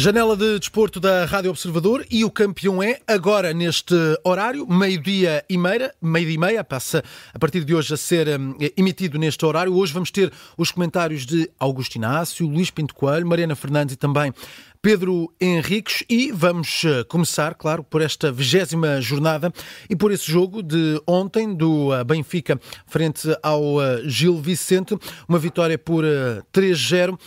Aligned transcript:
Janela 0.00 0.36
de 0.36 0.60
desporto 0.60 1.00
da 1.00 1.24
Rádio 1.24 1.50
Observador 1.50 2.06
e 2.08 2.24
o 2.24 2.30
campeão 2.30 2.80
é 2.80 3.00
agora 3.04 3.52
neste 3.52 3.96
horário, 4.22 4.64
meio-dia 4.64 5.44
e 5.50 5.58
meia, 5.58 5.92
meio-dia 6.00 6.36
e 6.36 6.38
meia, 6.38 6.62
passa 6.62 7.02
a 7.34 7.36
partir 7.40 7.64
de 7.64 7.74
hoje 7.74 7.92
a 7.92 7.96
ser 7.96 8.28
um, 8.38 8.54
emitido 8.76 9.18
neste 9.18 9.44
horário. 9.44 9.74
Hoje 9.74 9.92
vamos 9.92 10.12
ter 10.12 10.32
os 10.56 10.70
comentários 10.70 11.26
de 11.26 11.50
Augusto 11.58 11.96
Inácio, 11.96 12.46
Luís 12.46 12.70
Pinto 12.70 12.94
Coelho, 12.94 13.26
Mariana 13.26 13.56
Fernandes 13.56 13.96
e 13.96 13.98
também 13.98 14.32
Pedro 14.80 15.34
Henriques 15.40 16.04
e 16.08 16.30
vamos 16.30 16.84
uh, 16.84 17.04
começar, 17.08 17.56
claro, 17.56 17.82
por 17.82 18.00
esta 18.00 18.30
vigésima 18.30 19.00
jornada 19.00 19.52
e 19.90 19.96
por 19.96 20.12
esse 20.12 20.30
jogo 20.30 20.62
de 20.62 21.02
ontem 21.08 21.52
do 21.52 21.88
uh, 21.88 22.04
Benfica 22.04 22.56
frente 22.86 23.36
ao 23.42 23.78
uh, 23.78 24.08
Gil 24.08 24.40
Vicente, 24.40 24.96
uma 25.28 25.40
vitória 25.40 25.76
por 25.76 26.04
3-0. 26.54 27.18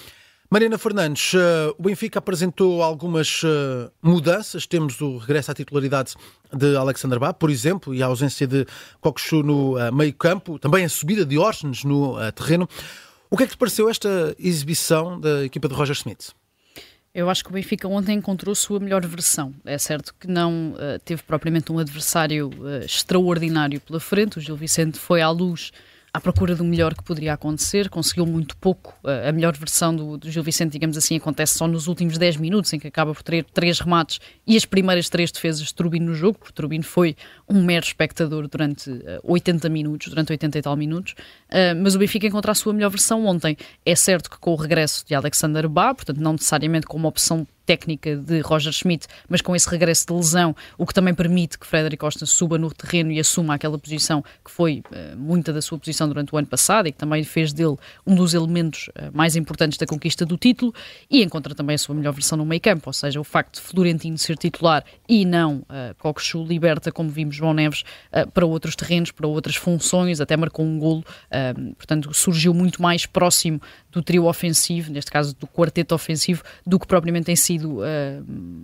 Mariana 0.53 0.77
Fernandes, 0.77 1.33
uh, 1.33 1.73
o 1.77 1.83
Benfica 1.83 2.19
apresentou 2.19 2.83
algumas 2.83 3.41
uh, 3.41 3.89
mudanças. 4.03 4.67
Temos 4.67 4.99
o 4.99 5.17
regresso 5.17 5.49
à 5.49 5.53
titularidade 5.53 6.13
de 6.53 6.75
Alexander 6.75 7.17
Bá, 7.17 7.31
por 7.31 7.49
exemplo, 7.49 7.95
e 7.95 8.03
a 8.03 8.07
ausência 8.07 8.45
de 8.45 8.67
Kokshu 8.99 9.43
no 9.43 9.77
uh, 9.77 9.95
meio-campo, 9.95 10.59
também 10.59 10.83
a 10.83 10.89
subida 10.89 11.25
de 11.25 11.37
Orsens 11.37 11.85
no 11.85 12.17
terreno. 12.33 12.67
O 13.29 13.37
que 13.37 13.43
é 13.43 13.45
que 13.45 13.53
te 13.53 13.57
pareceu 13.57 13.89
esta 13.89 14.35
exibição 14.37 15.17
da 15.21 15.45
equipa 15.45 15.69
de 15.69 15.73
Roger 15.73 15.95
Smith? 15.95 16.31
Eu 17.15 17.29
acho 17.29 17.45
que 17.45 17.49
o 17.49 17.53
Benfica 17.53 17.87
ontem 17.87 18.17
encontrou 18.17 18.53
sua 18.53 18.77
melhor 18.77 19.05
versão. 19.05 19.53
É 19.63 19.77
certo 19.77 20.13
que 20.19 20.27
não 20.27 20.75
teve 21.05 21.23
propriamente 21.23 21.71
um 21.71 21.79
adversário 21.79 22.49
extraordinário 22.83 23.79
pela 23.79 24.01
frente. 24.01 24.37
O 24.37 24.41
Gil 24.41 24.55
Vicente 24.55 24.97
foi 24.97 25.21
à 25.21 25.29
luz 25.29 25.71
à 26.13 26.19
procura 26.19 26.55
do 26.55 26.65
melhor 26.65 26.93
que 26.93 27.03
poderia 27.03 27.33
acontecer, 27.33 27.89
conseguiu 27.89 28.25
muito 28.25 28.57
pouco. 28.57 28.93
A 29.03 29.31
melhor 29.31 29.55
versão 29.55 29.95
do, 29.95 30.17
do 30.17 30.29
Gil 30.29 30.43
Vicente, 30.43 30.73
digamos 30.73 30.97
assim, 30.97 31.15
acontece 31.15 31.57
só 31.57 31.67
nos 31.67 31.87
últimos 31.87 32.17
10 32.17 32.37
minutos, 32.37 32.73
em 32.73 32.79
que 32.79 32.87
acaba 32.87 33.13
por 33.13 33.23
ter 33.23 33.45
três 33.45 33.79
remates 33.79 34.19
e 34.45 34.57
as 34.57 34.65
primeiras 34.65 35.09
três 35.09 35.31
defesas 35.31 35.67
de 35.67 35.73
Turbino 35.73 36.07
no 36.07 36.13
jogo, 36.13 36.37
porque 36.39 36.53
Turbino 36.53 36.83
foi 36.83 37.15
um 37.47 37.63
mero 37.63 37.85
espectador 37.85 38.47
durante 38.47 38.89
uh, 38.89 39.21
80 39.23 39.69
minutos, 39.69 40.09
durante 40.09 40.31
80 40.31 40.57
e 40.57 40.61
tal 40.61 40.75
minutos. 40.75 41.13
Uh, 41.49 41.81
mas 41.81 41.95
o 41.95 41.99
Benfica 41.99 42.27
encontrou 42.27 42.51
a 42.51 42.55
sua 42.55 42.73
melhor 42.73 42.89
versão 42.89 43.25
ontem. 43.25 43.55
É 43.85 43.95
certo 43.95 44.29
que 44.29 44.37
com 44.37 44.51
o 44.51 44.55
regresso 44.55 45.05
de 45.07 45.15
Alexander 45.15 45.69
Bá, 45.69 45.93
portanto, 45.93 46.19
não 46.19 46.33
necessariamente 46.33 46.87
como 46.87 47.07
opção 47.07 47.47
técnica 47.71 48.17
de 48.17 48.41
Roger 48.41 48.73
Schmidt, 48.73 49.07
mas 49.29 49.39
com 49.39 49.55
esse 49.55 49.69
regresso 49.69 50.05
de 50.05 50.13
lesão, 50.13 50.53
o 50.77 50.85
que 50.85 50.93
também 50.93 51.13
permite 51.13 51.57
que 51.57 51.65
Frederic 51.65 52.01
Costa 52.01 52.25
suba 52.25 52.57
no 52.57 52.69
terreno 52.69 53.13
e 53.13 53.19
assuma 53.19 53.53
aquela 53.53 53.79
posição 53.79 54.21
que 54.43 54.51
foi 54.51 54.83
uh, 54.91 55.17
muita 55.17 55.53
da 55.53 55.61
sua 55.61 55.79
posição 55.79 56.05
durante 56.05 56.35
o 56.35 56.37
ano 56.37 56.47
passado 56.47 56.87
e 56.87 56.91
que 56.91 56.97
também 56.97 57.23
fez 57.23 57.53
dele 57.53 57.77
um 58.05 58.13
dos 58.13 58.33
elementos 58.33 58.89
uh, 58.89 59.09
mais 59.13 59.37
importantes 59.37 59.77
da 59.77 59.85
conquista 59.85 60.25
do 60.25 60.35
título 60.35 60.73
e 61.09 61.23
encontra 61.23 61.55
também 61.55 61.75
a 61.75 61.77
sua 61.77 61.95
melhor 61.95 62.11
versão 62.11 62.37
no 62.37 62.45
meio 62.45 62.59
campo, 62.59 62.83
ou 62.87 62.93
seja, 62.93 63.21
o 63.21 63.23
facto 63.23 63.55
de 63.55 63.61
Florentino 63.61 64.17
ser 64.17 64.37
titular 64.37 64.83
e 65.07 65.23
não 65.23 65.59
uh, 65.59 65.95
Cockchu 65.97 66.43
liberta, 66.43 66.91
como 66.91 67.09
vimos 67.09 67.37
João 67.37 67.53
Neves, 67.53 67.85
uh, 68.11 68.29
para 68.31 68.45
outros 68.45 68.75
terrenos, 68.75 69.11
para 69.11 69.27
outras 69.27 69.55
funções, 69.55 70.19
até 70.19 70.35
marcou 70.35 70.65
um 70.65 70.77
golo, 70.77 71.05
portanto 71.77 72.13
surgiu 72.13 72.53
muito 72.53 72.81
mais 72.81 73.05
próximo 73.05 73.61
do 73.91 74.01
trio 74.01 74.25
ofensivo, 74.25 74.91
neste 74.91 75.11
caso 75.11 75.35
do 75.35 75.45
quarteto 75.45 75.93
ofensivo, 75.93 76.43
do 76.65 76.79
que 76.79 76.87
propriamente 76.87 77.25
tem 77.25 77.35
sido 77.35 77.79
uh, 77.79 77.83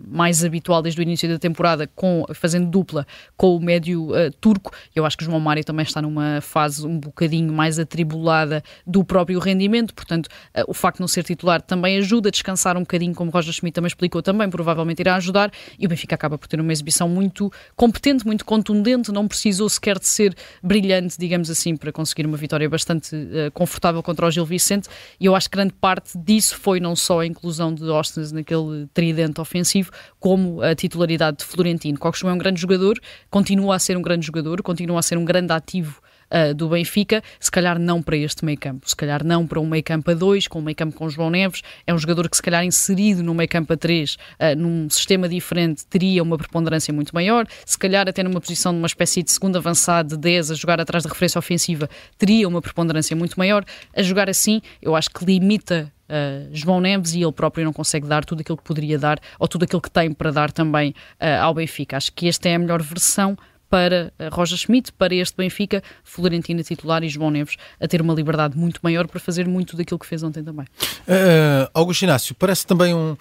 mais 0.08 0.44
habitual 0.44 0.82
desde 0.82 1.02
o 1.02 1.04
início 1.04 1.28
da 1.28 1.38
temporada, 1.38 1.88
com, 1.96 2.26
fazendo 2.34 2.70
dupla 2.70 3.06
com 3.36 3.56
o 3.56 3.60
médio 3.60 4.12
uh, 4.12 4.32
turco. 4.40 4.72
Eu 4.96 5.06
acho 5.06 5.18
que 5.18 5.26
João 5.26 5.40
Mário 5.40 5.64
também 5.64 5.84
está 5.84 6.02
numa 6.02 6.40
fase 6.42 6.86
um 6.86 7.00
bocadinho 7.00 7.52
mais 7.52 7.78
atribulada 7.78 8.64
do 8.86 9.04
próprio 9.04 9.40
rendimento, 9.40 9.94
portanto, 9.94 10.28
uh, 10.28 10.64
o 10.68 10.74
facto 10.74 10.98
de 10.98 11.02
não 11.02 11.08
ser 11.08 11.24
titular 11.24 11.62
também 11.62 11.98
ajuda. 11.98 12.30
A 12.30 12.32
descansar 12.32 12.78
um 12.78 12.82
bocadinho, 12.82 13.14
como 13.14 13.30
Roger 13.30 13.54
Schmidt 13.54 13.76
também 13.76 13.88
explicou, 13.88 14.22
também 14.22 14.50
provavelmente 14.50 15.00
irá 15.00 15.16
ajudar, 15.16 15.52
e 15.78 15.86
o 15.86 15.90
Benfica 15.90 16.16
acaba 16.16 16.38
por 16.38 16.48
ter 16.48 16.60
uma 16.60 16.72
exibição 16.72 17.10
muito 17.10 17.52
competente, 17.76 18.26
muito 18.26 18.46
contundente, 18.46 19.12
não 19.12 19.28
precisou 19.28 19.68
sequer 19.68 20.00
de 20.00 20.08
ser 20.08 20.36
brilhante, 20.64 21.18
digamos 21.20 21.50
assim, 21.50 21.76
para 21.76 21.92
conseguir 21.92 22.26
uma 22.26 22.38
vitória 22.38 22.70
bastante 22.70 23.16
confortável 23.54 24.02
contra 24.02 24.26
o 24.26 24.32
Gil 24.32 24.46
Vicente 24.46 24.88
e 25.20 25.26
eu 25.26 25.36
acho 25.36 25.50
que 25.50 25.56
grande 25.56 25.74
parte 25.74 26.18
disso 26.18 26.56
foi 26.58 26.80
não 26.80 26.96
só 26.96 27.22
a 27.22 27.26
inclusão 27.26 27.74
de 27.74 27.90
Austin 27.90 28.22
naquele 28.34 28.88
tridente 28.94 29.42
ofensivo, 29.42 29.92
como 30.20 30.62
a 30.62 30.76
titularidade 30.76 31.38
de 31.38 31.46
Florentino. 31.46 31.98
Coxo 31.98 32.28
é 32.28 32.34
um 32.34 32.38
grande 32.38 32.62
jogador, 32.62 33.00
continua 33.30 33.76
a 33.76 33.80
ser 33.80 33.98
um 33.98 34.02
grande 34.02 34.26
jogador, 34.26 34.62
continua 34.62 35.00
a 35.00 35.02
ser 35.02 35.18
um 35.18 35.26
grande 35.26 35.52
ativo 35.52 36.02
uh, 36.32 36.54
do 36.54 36.70
Benfica, 36.70 37.22
se 37.40 37.52
calhar 37.52 37.80
não 37.80 38.02
para 38.02 38.18
este 38.18 38.44
meio 38.46 38.58
campo, 38.58 38.88
se 38.88 38.96
calhar 38.96 39.24
não 39.24 39.46
para 39.46 39.60
um 39.60 39.66
meio 39.66 39.84
campo 39.84 40.12
a 40.12 40.14
dois, 40.14 40.48
com 40.48 40.60
um 40.60 40.62
meio 40.62 40.76
campo 40.76 40.96
com 40.96 41.10
João 41.10 41.30
Neves, 41.30 41.62
é 41.86 41.94
um 41.94 41.98
jogador 41.98 42.30
que 42.30 42.36
se 42.36 42.42
calhar 42.42 42.64
inserido 42.64 43.24
no 43.24 43.34
meio 43.34 43.50
campo 43.50 43.74
a 43.74 43.78
três, 43.78 44.18
uh, 44.40 44.56
num 44.58 44.90
sistema 44.90 45.28
diferente, 45.28 45.86
teria 45.86 46.22
uma 46.24 46.38
preponderância 46.38 46.94
muito 46.94 47.14
maior, 47.14 47.46
se 47.66 47.78
calhar 47.78 48.08
até 48.08 48.24
numa 48.24 48.40
posição 48.40 48.72
de 48.72 48.80
uma 48.80 48.88
espécie 48.88 49.24
de 49.24 49.32
segundo 49.32 49.58
avançado 49.58 50.16
de 50.16 50.18
10 50.18 50.52
a 50.52 50.56
jogar 50.56 50.80
atrás 50.80 51.04
da 51.04 51.10
referência 51.10 51.40
ofensiva, 51.40 51.90
teria 52.18 52.48
uma 52.48 52.62
preponderância 52.62 53.16
muito 53.16 53.38
maior, 53.38 53.64
a 53.96 54.02
jogar 54.02 54.30
assim, 54.30 54.62
eu 54.82 54.96
acho 54.96 55.10
que 55.10 55.26
limita 55.26 55.92
Uh, 56.08 56.48
João 56.54 56.80
Neves 56.80 57.14
e 57.16 57.22
ele 57.22 57.34
próprio 57.34 57.66
não 57.66 57.74
consegue 57.74 58.08
dar 58.08 58.24
tudo 58.24 58.40
aquilo 58.40 58.58
que 58.58 58.64
poderia 58.64 58.98
dar 58.98 59.20
ou 59.38 59.46
tudo 59.46 59.64
aquilo 59.64 59.82
que 59.82 59.92
tem 59.92 60.14
para 60.14 60.32
dar 60.32 60.54
também 60.54 60.92
uh, 61.20 61.44
ao 61.44 61.54
Benfica. 61.54 61.98
Acho 61.98 62.14
que 62.14 62.30
esta 62.30 62.48
é 62.48 62.56
a 62.56 62.60
melhor 62.60 62.82
versão 62.82 63.38
para 63.70 64.12
Roger 64.32 64.58
Schmidt, 64.58 64.92
para 64.94 65.14
este 65.14 65.36
Benfica, 65.38 65.82
Florentina 66.04 66.64
titular 66.64 67.04
e 67.04 67.10
João 67.10 67.32
Neves 67.32 67.58
a 67.80 67.88
ter 67.88 68.02
uma 68.02 68.14
liberdade 68.14 68.58
muito 68.58 68.80
maior 68.84 69.08
para 69.08 69.20
fazer 69.20 69.48
muito 69.48 69.76
daquilo 69.76 70.00
que 70.00 70.06
fez 70.06 70.24
ontem 70.24 70.44
também. 70.44 70.66
Uh, 71.08 71.70
Augusto 71.74 72.04
Inácio, 72.04 72.36
parece 72.36 72.66
também 72.66 72.94
um, 72.94 73.16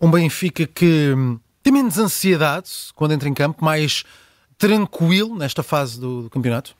um 0.00 0.10
Benfica 0.10 0.66
que 0.66 1.14
tem 1.62 1.72
menos 1.72 1.98
ansiedade 1.98 2.68
quando 2.94 3.12
entra 3.12 3.28
em 3.28 3.34
campo, 3.34 3.64
mais 3.64 4.04
tranquilo 4.58 5.36
nesta 5.36 5.62
fase 5.62 6.00
do, 6.00 6.22
do 6.22 6.30
campeonato? 6.30 6.74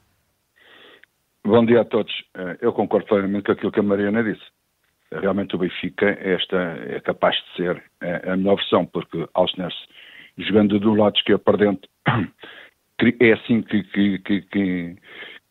Bom 1.44 1.64
dia 1.64 1.80
a 1.80 1.84
todos. 1.84 2.12
Eh, 2.36 2.58
eu 2.60 2.72
concordo 2.72 3.06
plenamente 3.06 3.46
com 3.46 3.52
aquilo 3.52 3.72
que 3.72 3.80
a 3.80 3.82
Mariana 3.82 4.22
disse. 4.22 4.44
Realmente 5.10 5.54
o 5.56 5.58
Benfica 5.58 6.06
esta 6.20 6.56
é 6.56 7.00
capaz 7.00 7.36
de 7.36 7.56
ser 7.56 7.82
a 8.00 8.36
melhor 8.36 8.56
versão, 8.56 8.86
porque 8.86 9.28
Alsners 9.34 9.74
jogando 10.38 10.78
do 10.78 10.94
lado 10.94 11.16
esquerdo 11.16 11.40
para 11.40 11.58
dentro 11.58 11.88
é 13.20 13.32
assim 13.32 13.62
que, 13.62 13.82
que, 13.84 14.18
que, 14.18 14.40
que, 14.42 14.96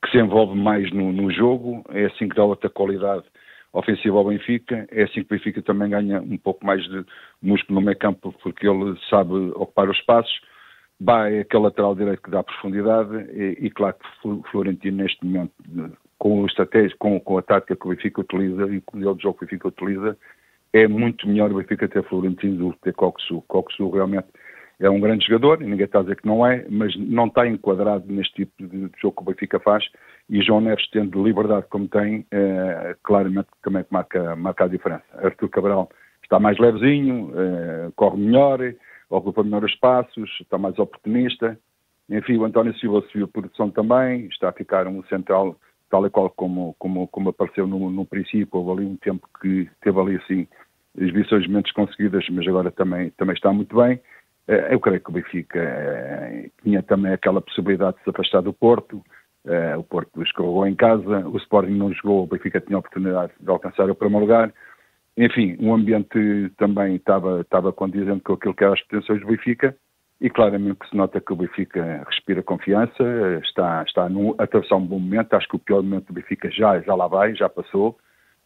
se 0.09 0.17
envolve 0.17 0.57
mais 0.57 0.91
no, 0.91 1.11
no, 1.11 1.31
jogo, 1.31 1.83
é 1.89 2.05
assim 2.05 2.27
que 2.27 2.35
dá 2.35 2.43
outra 2.43 2.69
qualidade 2.69 3.23
ofensiva 3.73 4.17
ao 4.17 4.25
Benfica, 4.25 4.87
é 4.91 5.03
assim 5.03 5.23
que 5.23 5.33
o 5.33 5.37
Benfica 5.37 5.61
também 5.61 5.89
ganha 5.89 6.21
um 6.21 6.37
pouco 6.37 6.65
mais 6.65 6.83
de 6.83 7.05
músculo 7.41 7.79
no 7.79 7.85
meio 7.85 7.97
campo, 7.97 8.33
porque 8.41 8.67
ele 8.67 8.97
sabe 9.09 9.33
ocupar 9.55 9.89
os 9.89 9.97
espaços. 9.97 10.41
Bá 10.99 11.29
é 11.29 11.39
aquele 11.39 11.63
lateral 11.63 11.95
direito 11.95 12.21
que 12.21 12.29
dá 12.29 12.43
profundidade 12.43 13.15
e, 13.33 13.65
e 13.65 13.69
claro 13.71 13.95
que 13.95 14.49
Florentino 14.51 14.97
neste 14.97 15.25
momento, 15.25 15.51
com, 16.19 16.43
o 16.43 16.45
estratégia, 16.45 16.95
com, 16.99 17.19
com 17.19 17.37
a 17.37 17.41
tática 17.41 17.75
que 17.75 17.87
o 17.87 17.89
Benfica 17.89 18.21
utiliza 18.21 18.67
e 18.67 18.77
o 18.77 18.83
modelo 18.93 19.15
de 19.15 19.23
jogo 19.23 19.39
que 19.39 19.45
o 19.45 19.47
Benfica 19.47 19.67
utiliza, 19.69 20.17
é 20.73 20.87
muito 20.87 21.27
melhor 21.27 21.51
o 21.51 21.55
Benfica 21.55 21.87
ter 21.87 22.03
Florentino 22.03 22.57
do 22.57 22.73
que 22.73 22.81
ter 22.81 22.93
Coxu. 22.93 23.41
Coxu 23.47 23.89
realmente 23.89 24.27
é 24.81 24.89
um 24.89 24.99
grande 24.99 25.25
jogador, 25.25 25.61
e 25.61 25.65
ninguém 25.65 25.85
está 25.85 25.99
a 25.99 26.01
dizer 26.01 26.17
que 26.17 26.27
não 26.27 26.45
é, 26.45 26.65
mas 26.69 26.93
não 26.97 27.27
está 27.27 27.47
enquadrado 27.47 28.11
neste 28.11 28.33
tipo 28.33 28.67
de 28.67 28.89
jogo 28.99 29.15
que 29.15 29.21
o 29.21 29.25
Benfica 29.25 29.59
faz, 29.59 29.85
e 30.29 30.41
João 30.41 30.61
Neves, 30.61 30.89
tendo 30.89 31.23
liberdade 31.23 31.67
como 31.69 31.87
tem, 31.87 32.25
é, 32.31 32.95
claramente 33.03 33.47
também 33.61 33.85
marca, 33.91 34.35
marca 34.35 34.65
a 34.65 34.67
diferença. 34.67 35.03
Artur 35.13 35.49
Cabral 35.49 35.89
está 36.23 36.39
mais 36.39 36.57
levezinho, 36.57 37.31
é, 37.35 37.91
corre 37.95 38.17
melhor, 38.17 38.59
ocupa 39.09 39.43
melhor 39.43 39.63
os 39.63 39.71
espaços, 39.71 40.29
está 40.41 40.57
mais 40.57 40.77
oportunista, 40.79 41.57
enfim, 42.09 42.37
o 42.37 42.45
António 42.45 42.77
Silva 42.79 43.01
subiu 43.07 43.25
a 43.25 43.27
produção 43.27 43.69
também, 43.69 44.25
está 44.25 44.49
a 44.49 44.53
ficar 44.53 44.87
um 44.87 45.03
central 45.03 45.55
tal 45.91 46.07
e 46.07 46.09
qual 46.09 46.29
como, 46.29 46.75
como, 46.79 47.07
como 47.07 47.29
apareceu 47.29 47.67
no, 47.67 47.91
no 47.91 48.05
princípio, 48.05 48.47
houve 48.51 48.81
ali 48.81 48.89
um 48.89 48.95
tempo 48.95 49.27
que 49.41 49.69
teve 49.81 49.99
ali 49.99 50.15
assim 50.15 50.47
exibições 50.97 51.47
menos 51.47 51.71
conseguidas, 51.71 52.25
mas 52.29 52.47
agora 52.47 52.71
também, 52.71 53.11
também 53.11 53.35
está 53.35 53.51
muito 53.53 53.75
bem. 53.75 53.99
Eh, 54.51 54.73
eu 54.73 54.81
creio 54.81 54.99
que 54.99 55.09
o 55.09 55.13
Benfica 55.13 55.59
eh, 55.59 56.49
tinha 56.61 56.83
também 56.83 57.13
aquela 57.13 57.41
possibilidade 57.41 57.97
de 57.97 58.03
se 58.03 58.09
afastar 58.09 58.41
do 58.41 58.51
Porto. 58.51 59.01
Eh, 59.45 59.77
o 59.77 59.83
Porto 59.83 60.21
escorregou 60.21 60.67
em 60.67 60.75
casa, 60.75 61.25
o 61.25 61.37
Sporting 61.37 61.71
não 61.71 61.93
jogou, 61.93 62.23
o 62.23 62.27
Benfica 62.27 62.59
tinha 62.59 62.75
a 62.75 62.79
oportunidade 62.79 63.31
de 63.39 63.49
alcançar 63.49 63.89
o 63.89 63.95
primeiro 63.95 64.25
lugar. 64.25 64.53
Enfim, 65.17 65.55
o 65.61 65.73
ambiente 65.73 66.51
também 66.57 66.95
estava, 66.95 67.41
estava 67.41 67.71
condizente 67.71 68.23
com 68.23 68.33
aquilo 68.33 68.53
que 68.53 68.63
eram 68.63 68.73
as 68.73 68.81
pretensões 68.81 69.21
do 69.21 69.27
Benfica 69.27 69.75
e 70.19 70.29
claramente 70.29 70.79
que 70.79 70.89
se 70.89 70.97
nota 70.97 71.21
que 71.21 71.31
o 71.31 71.35
Benfica 71.35 72.03
respira 72.05 72.43
confiança, 72.43 73.03
está, 73.43 73.83
está 73.87 74.09
no, 74.09 74.35
a 74.37 74.43
atravessar 74.43 74.75
um 74.75 74.85
bom 74.85 74.99
momento. 74.99 75.33
Acho 75.33 75.47
que 75.47 75.55
o 75.55 75.59
pior 75.59 75.81
momento 75.81 76.07
do 76.07 76.13
Benfica 76.13 76.51
já, 76.51 76.79
já 76.81 76.93
lá 76.93 77.07
vai, 77.07 77.33
já 77.35 77.47
passou. 77.47 77.97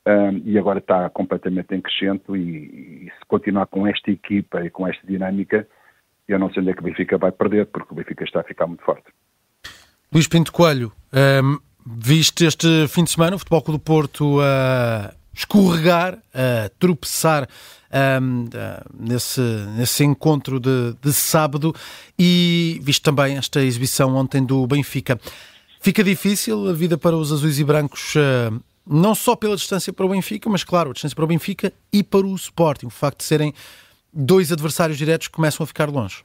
Um, 0.07 0.41
e 0.45 0.57
agora 0.59 0.77
está 0.77 1.09
completamente 1.09 1.73
em 1.73 1.81
crescente 1.81 2.31
e, 2.31 3.07
e, 3.07 3.11
se 3.11 3.25
continuar 3.27 3.65
com 3.65 3.87
esta 3.87 4.11
equipa 4.11 4.63
e 4.63 4.69
com 4.69 4.87
esta 4.87 5.05
dinâmica, 5.07 5.67
eu 6.27 6.39
não 6.39 6.51
sei 6.51 6.61
onde 6.61 6.71
é 6.71 6.73
que 6.73 6.79
o 6.79 6.83
Benfica 6.83 7.17
vai 7.17 7.31
perder, 7.31 7.67
porque 7.67 7.93
o 7.93 7.95
Benfica 7.95 8.23
está 8.23 8.41
a 8.41 8.43
ficar 8.43 8.67
muito 8.67 8.83
forte. 8.83 9.05
Luís 10.11 10.27
Pinto 10.27 10.51
Coelho, 10.51 10.91
um, 11.43 11.59
viste 11.85 12.45
este 12.45 12.87
fim 12.87 13.03
de 13.03 13.11
semana 13.11 13.35
o 13.35 13.39
Futebol 13.39 13.61
Clube 13.61 13.79
do 13.79 13.83
Porto 13.83 14.39
a 14.41 15.13
escorregar, 15.33 16.17
a 16.33 16.69
tropeçar 16.79 17.47
um, 18.21 18.45
nesse, 18.97 19.41
nesse 19.77 20.03
encontro 20.03 20.59
de, 20.59 20.95
de 21.01 21.13
sábado 21.13 21.73
e 22.17 22.79
visto 22.81 23.03
também 23.03 23.37
esta 23.37 23.61
exibição 23.61 24.15
ontem 24.15 24.43
do 24.43 24.65
Benfica. 24.65 25.19
Fica 25.81 26.03
difícil 26.03 26.69
a 26.69 26.73
vida 26.73 26.97
para 26.97 27.15
os 27.15 27.31
azuis 27.31 27.59
e 27.59 27.63
brancos, 27.63 28.15
uh, 28.15 28.59
não 28.87 29.13
só 29.13 29.35
pela 29.35 29.55
distância 29.55 29.93
para 29.93 30.05
o 30.05 30.09
Benfica, 30.09 30.49
mas 30.49 30.63
claro, 30.63 30.89
a 30.89 30.93
distância 30.93 31.15
para 31.15 31.25
o 31.25 31.27
Benfica 31.27 31.71
e 31.91 32.03
para 32.03 32.25
o 32.25 32.35
Sporting. 32.35 32.87
O 32.87 32.89
facto 32.89 33.19
de 33.19 33.25
serem 33.25 33.53
dois 34.15 34.51
adversários 34.51 34.97
diretos 34.97 35.27
começam 35.27 35.63
a 35.63 35.67
ficar 35.67 35.89
longe. 35.89 36.23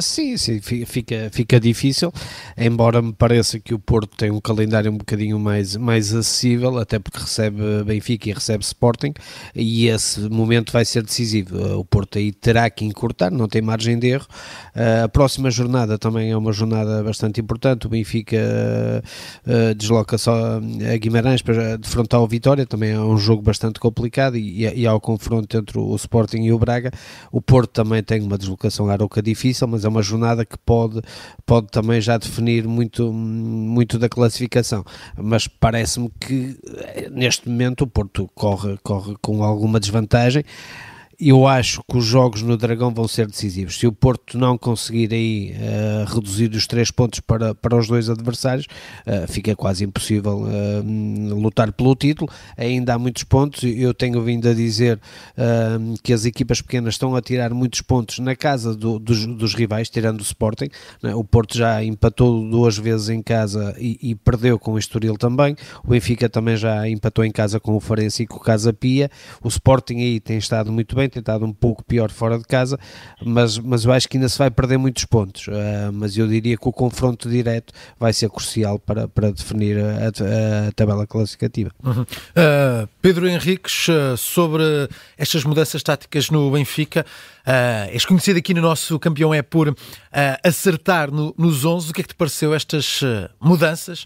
Sim, 0.00 0.36
sim, 0.36 0.60
fica, 0.60 1.30
fica 1.32 1.58
difícil, 1.58 2.12
embora 2.58 3.00
me 3.00 3.12
pareça 3.12 3.58
que 3.58 3.72
o 3.72 3.78
Porto 3.78 4.16
tem 4.16 4.30
um 4.30 4.40
calendário 4.40 4.92
um 4.92 4.98
bocadinho 4.98 5.38
mais, 5.38 5.76
mais 5.76 6.14
acessível, 6.14 6.78
até 6.78 6.98
porque 6.98 7.18
recebe 7.18 7.82
Benfica 7.84 8.28
e 8.28 8.32
recebe 8.32 8.62
Sporting, 8.62 9.14
e 9.54 9.88
esse 9.88 10.20
momento 10.28 10.72
vai 10.72 10.84
ser 10.84 11.02
decisivo. 11.02 11.78
O 11.78 11.84
Porto 11.84 12.18
aí 12.18 12.32
terá 12.32 12.68
que 12.68 12.84
encurtar, 12.84 13.30
não 13.30 13.48
tem 13.48 13.62
margem 13.62 13.98
de 13.98 14.08
erro. 14.08 14.26
A 15.04 15.08
próxima 15.08 15.50
jornada 15.50 15.98
também 15.98 16.30
é 16.30 16.36
uma 16.36 16.52
jornada 16.52 17.02
bastante 17.02 17.40
importante. 17.40 17.86
O 17.86 17.90
Benfica 17.90 18.36
uh, 19.46 19.74
desloca 19.74 20.18
só 20.18 20.60
a 20.92 20.96
Guimarães 20.98 21.40
para 21.40 21.78
defrontar 21.78 22.20
o 22.20 22.26
Vitória, 22.26 22.66
também 22.66 22.90
é 22.90 23.00
um 23.00 23.16
jogo 23.16 23.42
bastante 23.42 23.80
complicado, 23.80 24.36
e, 24.36 24.66
e 24.66 24.86
ao 24.86 25.00
confronto 25.00 25.56
entre 25.56 25.78
o 25.78 25.94
Sporting 25.96 26.42
e 26.42 26.52
o 26.52 26.58
Braga. 26.58 26.90
O 27.30 27.40
Porto 27.40 27.70
também 27.70 28.02
tem 28.02 28.20
uma 28.20 28.36
deslocação 28.36 28.88
à 28.88 28.92
Aroca 28.92 29.22
difícil 29.22 29.61
mas 29.66 29.84
é 29.84 29.88
uma 29.88 30.02
jornada 30.02 30.44
que 30.44 30.58
pode, 30.58 31.00
pode 31.44 31.68
também 31.68 32.00
já 32.00 32.16
definir 32.16 32.66
muito, 32.66 33.12
muito 33.12 33.98
da 33.98 34.08
classificação. 34.08 34.84
Mas 35.16 35.46
parece-me 35.46 36.10
que 36.20 36.58
eh, 36.76 37.08
neste 37.10 37.48
momento 37.48 37.82
o 37.82 37.86
Porto 37.86 38.28
corre, 38.34 38.78
corre 38.82 39.16
com 39.20 39.42
alguma 39.42 39.80
desvantagem 39.80 40.44
eu 41.28 41.46
acho 41.46 41.82
que 41.88 41.96
os 41.96 42.04
jogos 42.04 42.42
no 42.42 42.56
Dragão 42.56 42.92
vão 42.92 43.06
ser 43.06 43.26
decisivos. 43.26 43.78
Se 43.78 43.86
o 43.86 43.92
Porto 43.92 44.36
não 44.36 44.58
conseguir 44.58 45.12
aí 45.12 45.52
uh, 45.52 46.14
reduzir 46.14 46.50
os 46.50 46.66
três 46.66 46.90
pontos 46.90 47.20
para, 47.20 47.54
para 47.54 47.76
os 47.76 47.86
dois 47.86 48.10
adversários, 48.10 48.66
uh, 49.06 49.30
fica 49.30 49.54
quase 49.54 49.84
impossível 49.84 50.42
uh, 50.42 51.34
lutar 51.34 51.72
pelo 51.72 51.94
título. 51.94 52.30
Ainda 52.56 52.94
há 52.94 52.98
muitos 52.98 53.24
pontos. 53.24 53.62
Eu 53.62 53.94
tenho 53.94 54.20
vindo 54.22 54.48
a 54.48 54.54
dizer 54.54 55.00
que 56.02 56.12
as 56.12 56.24
equipas 56.24 56.60
pequenas 56.60 56.94
estão 56.94 57.14
a 57.14 57.22
tirar 57.22 57.52
muitos 57.52 57.80
pontos 57.80 58.18
na 58.18 58.34
casa 58.34 58.74
do, 58.74 58.98
dos, 58.98 59.26
dos, 59.26 59.54
rivais, 59.54 59.88
tirando 59.88 60.20
o 60.20 60.22
Sporting. 60.22 60.68
Né? 61.02 61.14
O 61.14 61.24
Porto 61.24 61.56
já 61.56 61.82
empatou 61.84 62.48
duas 62.48 62.76
vezes 62.76 63.08
em 63.08 63.22
casa 63.22 63.74
e, 63.78 63.98
e, 64.02 64.14
perdeu 64.14 64.58
com 64.58 64.72
o 64.72 64.78
Estoril 64.78 65.16
também. 65.16 65.56
O 65.84 65.88
Benfica 65.88 66.28
também 66.28 66.56
já 66.56 66.88
empatou 66.88 67.24
em 67.24 67.30
casa 67.30 67.60
com 67.60 67.76
o 67.76 67.80
Farense 67.80 68.24
e 68.24 68.26
com 68.26 68.36
o 68.36 68.40
Casa 68.40 68.72
Pia. 68.72 69.10
O 69.42 69.48
Sporting 69.48 69.96
aí 69.96 70.20
tem 70.20 70.38
estado 70.38 70.72
muito 70.72 70.94
bem, 70.94 71.08
tem 71.12 71.20
estado 71.20 71.44
um 71.44 71.52
pouco 71.52 71.84
pior 71.84 72.10
fora 72.10 72.38
de 72.38 72.44
casa, 72.44 72.78
mas, 73.24 73.58
mas 73.58 73.84
eu 73.84 73.92
acho 73.92 74.08
que 74.08 74.16
ainda 74.16 74.28
se 74.28 74.38
vai 74.38 74.50
perder 74.50 74.78
muitos 74.78 75.04
pontos. 75.04 75.46
Uh, 75.48 75.92
mas 75.92 76.16
eu 76.16 76.26
diria 76.26 76.56
que 76.56 76.68
o 76.68 76.72
confronto 76.72 77.28
direto 77.28 77.72
vai 77.98 78.12
ser 78.12 78.28
crucial 78.30 78.78
para, 78.78 79.06
para 79.08 79.30
definir 79.30 79.78
a, 79.78 80.68
a 80.68 80.72
tabela 80.72 81.06
classificativa. 81.06 81.70
Uhum. 81.82 82.02
Uh, 82.02 82.88
Pedro 83.00 83.28
Henriques, 83.28 83.88
uh, 83.88 84.16
sobre 84.16 84.62
estas 85.16 85.44
mudanças 85.44 85.82
táticas 85.82 86.30
no 86.30 86.50
Benfica, 86.50 87.04
uh, 87.46 87.90
és 87.90 88.04
conhecido 88.04 88.38
aqui 88.38 88.54
no 88.54 88.62
nosso 88.62 88.98
campeão 88.98 89.32
é 89.34 89.42
por 89.42 89.74
acertar 90.42 91.10
no, 91.10 91.34
nos 91.36 91.64
11. 91.64 91.90
O 91.90 91.94
que 91.94 92.00
é 92.00 92.04
que 92.04 92.10
te 92.10 92.14
pareceu 92.14 92.54
estas 92.54 93.00
mudanças 93.40 94.04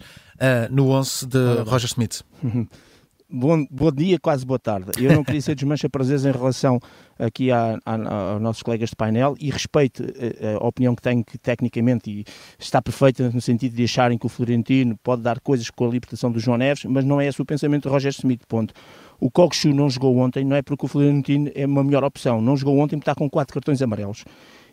no 0.70 0.90
11 0.90 1.26
de 1.26 1.38
Roger 1.66 1.88
Smith? 1.88 2.22
Bom, 3.28 3.66
bom 3.68 3.90
dia, 3.90 4.20
quase 4.20 4.46
boa 4.46 4.58
tarde. 4.58 5.04
Eu 5.04 5.12
não 5.12 5.24
queria 5.24 5.40
ser 5.40 5.56
desmancha 5.56 5.90
prazeres 5.90 6.24
em 6.24 6.30
relação 6.30 6.78
aqui 7.18 7.50
a, 7.50 7.76
a, 7.84 8.32
aos 8.32 8.40
nossos 8.40 8.62
colegas 8.62 8.90
de 8.90 8.96
painel 8.96 9.34
e 9.40 9.50
respeito 9.50 10.04
a, 10.04 10.06
eh, 10.06 10.36
eh, 10.40 10.54
a, 10.54 10.64
opinião 10.64 10.94
que 10.94 11.02
tenho 11.02 11.24
que 11.24 11.36
tecnicamente 11.36 12.24
está 12.56 12.80
perfeita 12.80 13.28
no 13.28 13.40
sentido 13.40 13.74
de 13.74 13.82
acharem 13.82 14.16
que 14.16 14.26
o 14.26 14.28
Florentino 14.28 14.96
pode 15.02 15.22
dar 15.22 15.40
coisas 15.40 15.68
com 15.70 15.86
a 15.86 15.88
libertação 15.88 16.30
do 16.30 16.38
João 16.38 16.56
Neves, 16.56 16.84
mas 16.84 17.04
não 17.04 17.20
é 17.20 17.26
esse 17.26 17.42
o 17.42 17.44
pensamento 17.44 17.84
de 17.84 17.88
Roger 17.88 18.12
Smith, 18.12 18.42
ponto. 18.46 18.72
O 19.18 19.28
Kokshu 19.28 19.74
não 19.74 19.90
jogou 19.90 20.16
ontem, 20.18 20.44
não 20.44 20.54
é 20.54 20.62
porque 20.62 20.86
o 20.86 20.88
Florentino 20.88 21.50
é 21.52 21.66
uma 21.66 21.82
melhor 21.82 22.04
opção, 22.04 22.40
não 22.40 22.56
jogou 22.56 22.78
ontem 22.78 22.96
porque 22.96 23.10
está 23.10 23.14
com 23.16 23.28
quatro 23.28 23.54
cartões 23.54 23.82
amarelos 23.82 24.24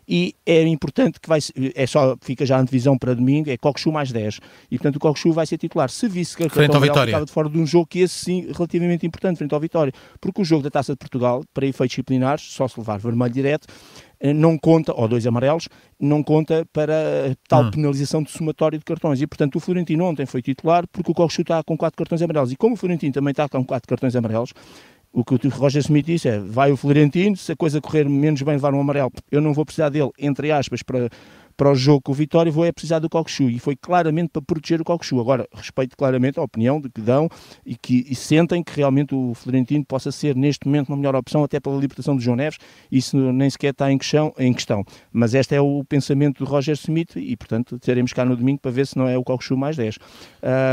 e 0.08 0.34
é 0.44 0.62
importante 0.66 1.20
que 1.20 1.28
vai 1.28 1.38
é 1.74 1.86
só 1.86 2.16
fica 2.20 2.44
já 2.44 2.56
a 2.56 2.60
antevisão 2.60 2.96
para 2.98 3.14
domingo 3.14 3.50
é 3.50 3.56
Coxu 3.56 3.90
mais 3.90 4.12
10 4.12 4.40
e 4.70 4.78
portanto 4.78 4.96
o 4.96 4.98
Coxu 4.98 5.32
vai 5.32 5.46
ser 5.46 5.58
titular 5.58 5.90
se 5.90 6.08
visse 6.08 6.36
que 6.36 6.44
a 6.44 6.50
frente 6.50 6.74
ao 6.74 6.80
Vitória 6.80 7.10
estava 7.10 7.24
de 7.24 7.32
fora 7.32 7.48
de 7.48 7.58
um 7.58 7.66
jogo 7.66 7.86
que 7.86 8.00
esse 8.00 8.14
sim 8.18 8.52
relativamente 8.52 9.06
importante 9.06 9.38
frente 9.38 9.54
ao 9.54 9.60
Vitória 9.60 9.92
porque 10.20 10.42
o 10.42 10.44
jogo 10.44 10.62
da 10.62 10.70
Taça 10.70 10.92
de 10.92 10.98
Portugal 10.98 11.42
para 11.52 11.66
efeitos 11.66 11.92
disciplinares 11.92 12.42
só 12.42 12.68
se 12.68 12.78
levar 12.78 12.98
vermelho 12.98 13.32
direto 13.32 13.66
eh, 14.24 14.32
não 14.32 14.56
conta, 14.56 14.90
ou 14.94 15.06
dois 15.06 15.26
amarelos, 15.26 15.68
não 16.00 16.22
conta 16.22 16.66
para 16.72 17.36
tal 17.46 17.64
hum. 17.64 17.70
penalização 17.70 18.22
de 18.22 18.30
somatório 18.30 18.78
de 18.78 18.84
cartões. 18.84 19.20
E, 19.20 19.26
portanto, 19.26 19.56
o 19.56 19.60
Florentino 19.60 20.04
ontem 20.04 20.24
foi 20.24 20.40
titular 20.40 20.86
porque 20.90 21.10
o 21.10 21.14
Coxu 21.14 21.42
está 21.42 21.62
com 21.62 21.76
quatro 21.76 21.98
cartões 21.98 22.22
amarelos. 22.22 22.50
E 22.50 22.56
como 22.56 22.74
o 22.74 22.76
Florentino 22.76 23.12
também 23.12 23.32
está 23.32 23.46
com 23.48 23.62
quatro 23.62 23.86
cartões 23.86 24.16
amarelos, 24.16 24.54
o 25.14 25.24
que 25.24 25.46
o 25.46 25.50
Roger 25.50 25.80
Smith 25.80 26.04
disse 26.04 26.28
é: 26.28 26.38
vai 26.40 26.72
o 26.72 26.76
Florentino, 26.76 27.36
se 27.36 27.52
a 27.52 27.56
coisa 27.56 27.80
correr 27.80 28.08
menos 28.08 28.42
bem, 28.42 28.54
levar 28.54 28.74
um 28.74 28.80
amarelo, 28.80 29.12
eu 29.30 29.40
não 29.40 29.54
vou 29.54 29.64
precisar 29.64 29.88
dele, 29.88 30.10
entre 30.18 30.50
aspas, 30.50 30.82
para 30.82 31.08
para 31.56 31.70
o 31.70 31.74
jogo 31.74 32.02
com 32.02 32.12
o 32.12 32.14
Vitória, 32.14 32.50
vou 32.50 32.64
é 32.64 32.72
precisar 32.72 32.98
do 32.98 33.08
Coxu. 33.08 33.44
E 33.44 33.58
foi 33.58 33.76
claramente 33.76 34.30
para 34.30 34.42
proteger 34.42 34.80
o 34.80 34.84
Coxu. 34.84 35.20
Agora, 35.20 35.46
respeito 35.52 35.96
claramente 35.96 36.38
a 36.38 36.42
opinião 36.42 36.80
de 36.80 36.88
que 36.88 37.00
dão 37.00 37.28
e 37.64 37.76
que 37.76 38.04
e 38.08 38.14
sentem 38.14 38.62
que 38.62 38.74
realmente 38.76 39.14
o 39.14 39.34
Florentino 39.34 39.84
possa 39.84 40.10
ser, 40.10 40.34
neste 40.36 40.66
momento, 40.66 40.88
uma 40.88 40.96
melhor 40.96 41.14
opção, 41.14 41.44
até 41.44 41.60
pela 41.60 41.76
libertação 41.76 42.16
do 42.16 42.22
João 42.22 42.36
Neves. 42.36 42.58
Isso 42.90 43.16
nem 43.32 43.48
sequer 43.50 43.70
está 43.70 43.90
em 43.90 43.98
questão. 43.98 44.32
Em 44.38 44.52
questão. 44.52 44.84
Mas 45.12 45.34
este 45.34 45.54
é 45.54 45.60
o 45.60 45.84
pensamento 45.84 46.44
do 46.44 46.50
Roger 46.50 46.74
Smith 46.74 47.16
e, 47.16 47.36
portanto, 47.36 47.78
teremos 47.78 48.12
cá 48.12 48.24
no 48.24 48.36
domingo 48.36 48.60
para 48.60 48.70
ver 48.70 48.86
se 48.86 48.96
não 48.96 49.08
é 49.08 49.16
o 49.16 49.22
Coxu 49.22 49.56
mais 49.56 49.76
10. 49.76 49.98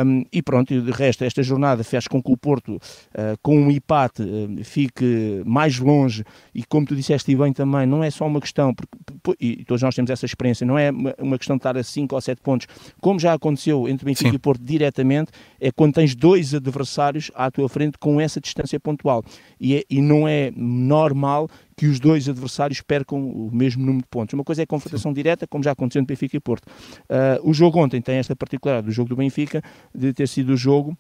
Um, 0.05 0.23
e 0.31 0.41
pronto, 0.41 0.73
e 0.73 0.81
de 0.81 0.91
resto, 0.91 1.23
esta 1.23 1.41
jornada 1.43 1.83
fez 1.83 2.07
com 2.07 2.21
que 2.21 2.31
o 2.31 2.37
Porto, 2.37 2.75
uh, 2.75 3.37
com 3.41 3.57
um 3.57 3.71
empate, 3.71 4.21
uh, 4.21 4.63
fique 4.63 5.41
mais 5.45 5.79
longe 5.79 6.23
e, 6.53 6.63
como 6.63 6.85
tu 6.85 6.95
disseste 6.95 7.35
bem 7.35 7.53
também, 7.53 7.85
não 7.85 8.03
é 8.03 8.09
só 8.09 8.25
uma 8.25 8.41
questão, 8.41 8.73
porque, 8.73 9.37
e 9.39 9.63
todos 9.65 9.81
nós 9.81 9.95
temos 9.95 10.11
essa 10.11 10.25
experiência, 10.25 10.65
não 10.71 10.79
é 10.79 10.89
uma 11.19 11.37
questão 11.37 11.57
de 11.57 11.59
estar 11.59 11.77
a 11.77 11.83
5 11.83 12.15
ou 12.15 12.21
7 12.21 12.41
pontos, 12.41 12.67
como 13.01 13.19
já 13.19 13.33
aconteceu 13.33 13.87
entre 13.89 14.05
Benfica 14.05 14.29
Sim. 14.29 14.35
e 14.35 14.39
Porto 14.39 14.63
diretamente, 14.63 15.31
é 15.59 15.71
quando 15.71 15.95
tens 15.95 16.15
dois 16.15 16.53
adversários 16.53 17.29
à 17.35 17.51
tua 17.51 17.67
frente 17.67 17.97
com 17.97 18.19
essa 18.21 18.39
distância 18.39 18.79
pontual. 18.79 19.23
E, 19.59 19.75
é, 19.75 19.83
e 19.89 20.01
não 20.01 20.27
é 20.27 20.51
normal 20.55 21.49
que 21.75 21.87
os 21.87 21.99
dois 21.99 22.29
adversários 22.29 22.81
percam 22.81 23.19
o 23.19 23.49
mesmo 23.51 23.83
número 23.83 24.03
de 24.03 24.09
pontos. 24.09 24.33
Uma 24.33 24.43
coisa 24.43 24.61
é 24.61 24.63
a 24.63 24.67
confrontação 24.67 25.11
direta, 25.11 25.47
como 25.47 25.63
já 25.63 25.71
aconteceu 25.71 26.01
entre 26.01 26.13
Benfica 26.13 26.37
e 26.37 26.39
Porto. 26.39 26.65
Uh, 26.65 27.49
o 27.49 27.53
jogo 27.53 27.79
ontem 27.79 28.01
tem 28.01 28.15
esta 28.17 28.35
particularidade 28.35 28.85
do 28.85 28.91
jogo 28.91 29.09
do 29.09 29.15
Benfica, 29.15 29.61
de 29.93 30.13
ter 30.13 30.27
sido 30.27 30.53
o 30.53 30.57
jogo 30.57 30.95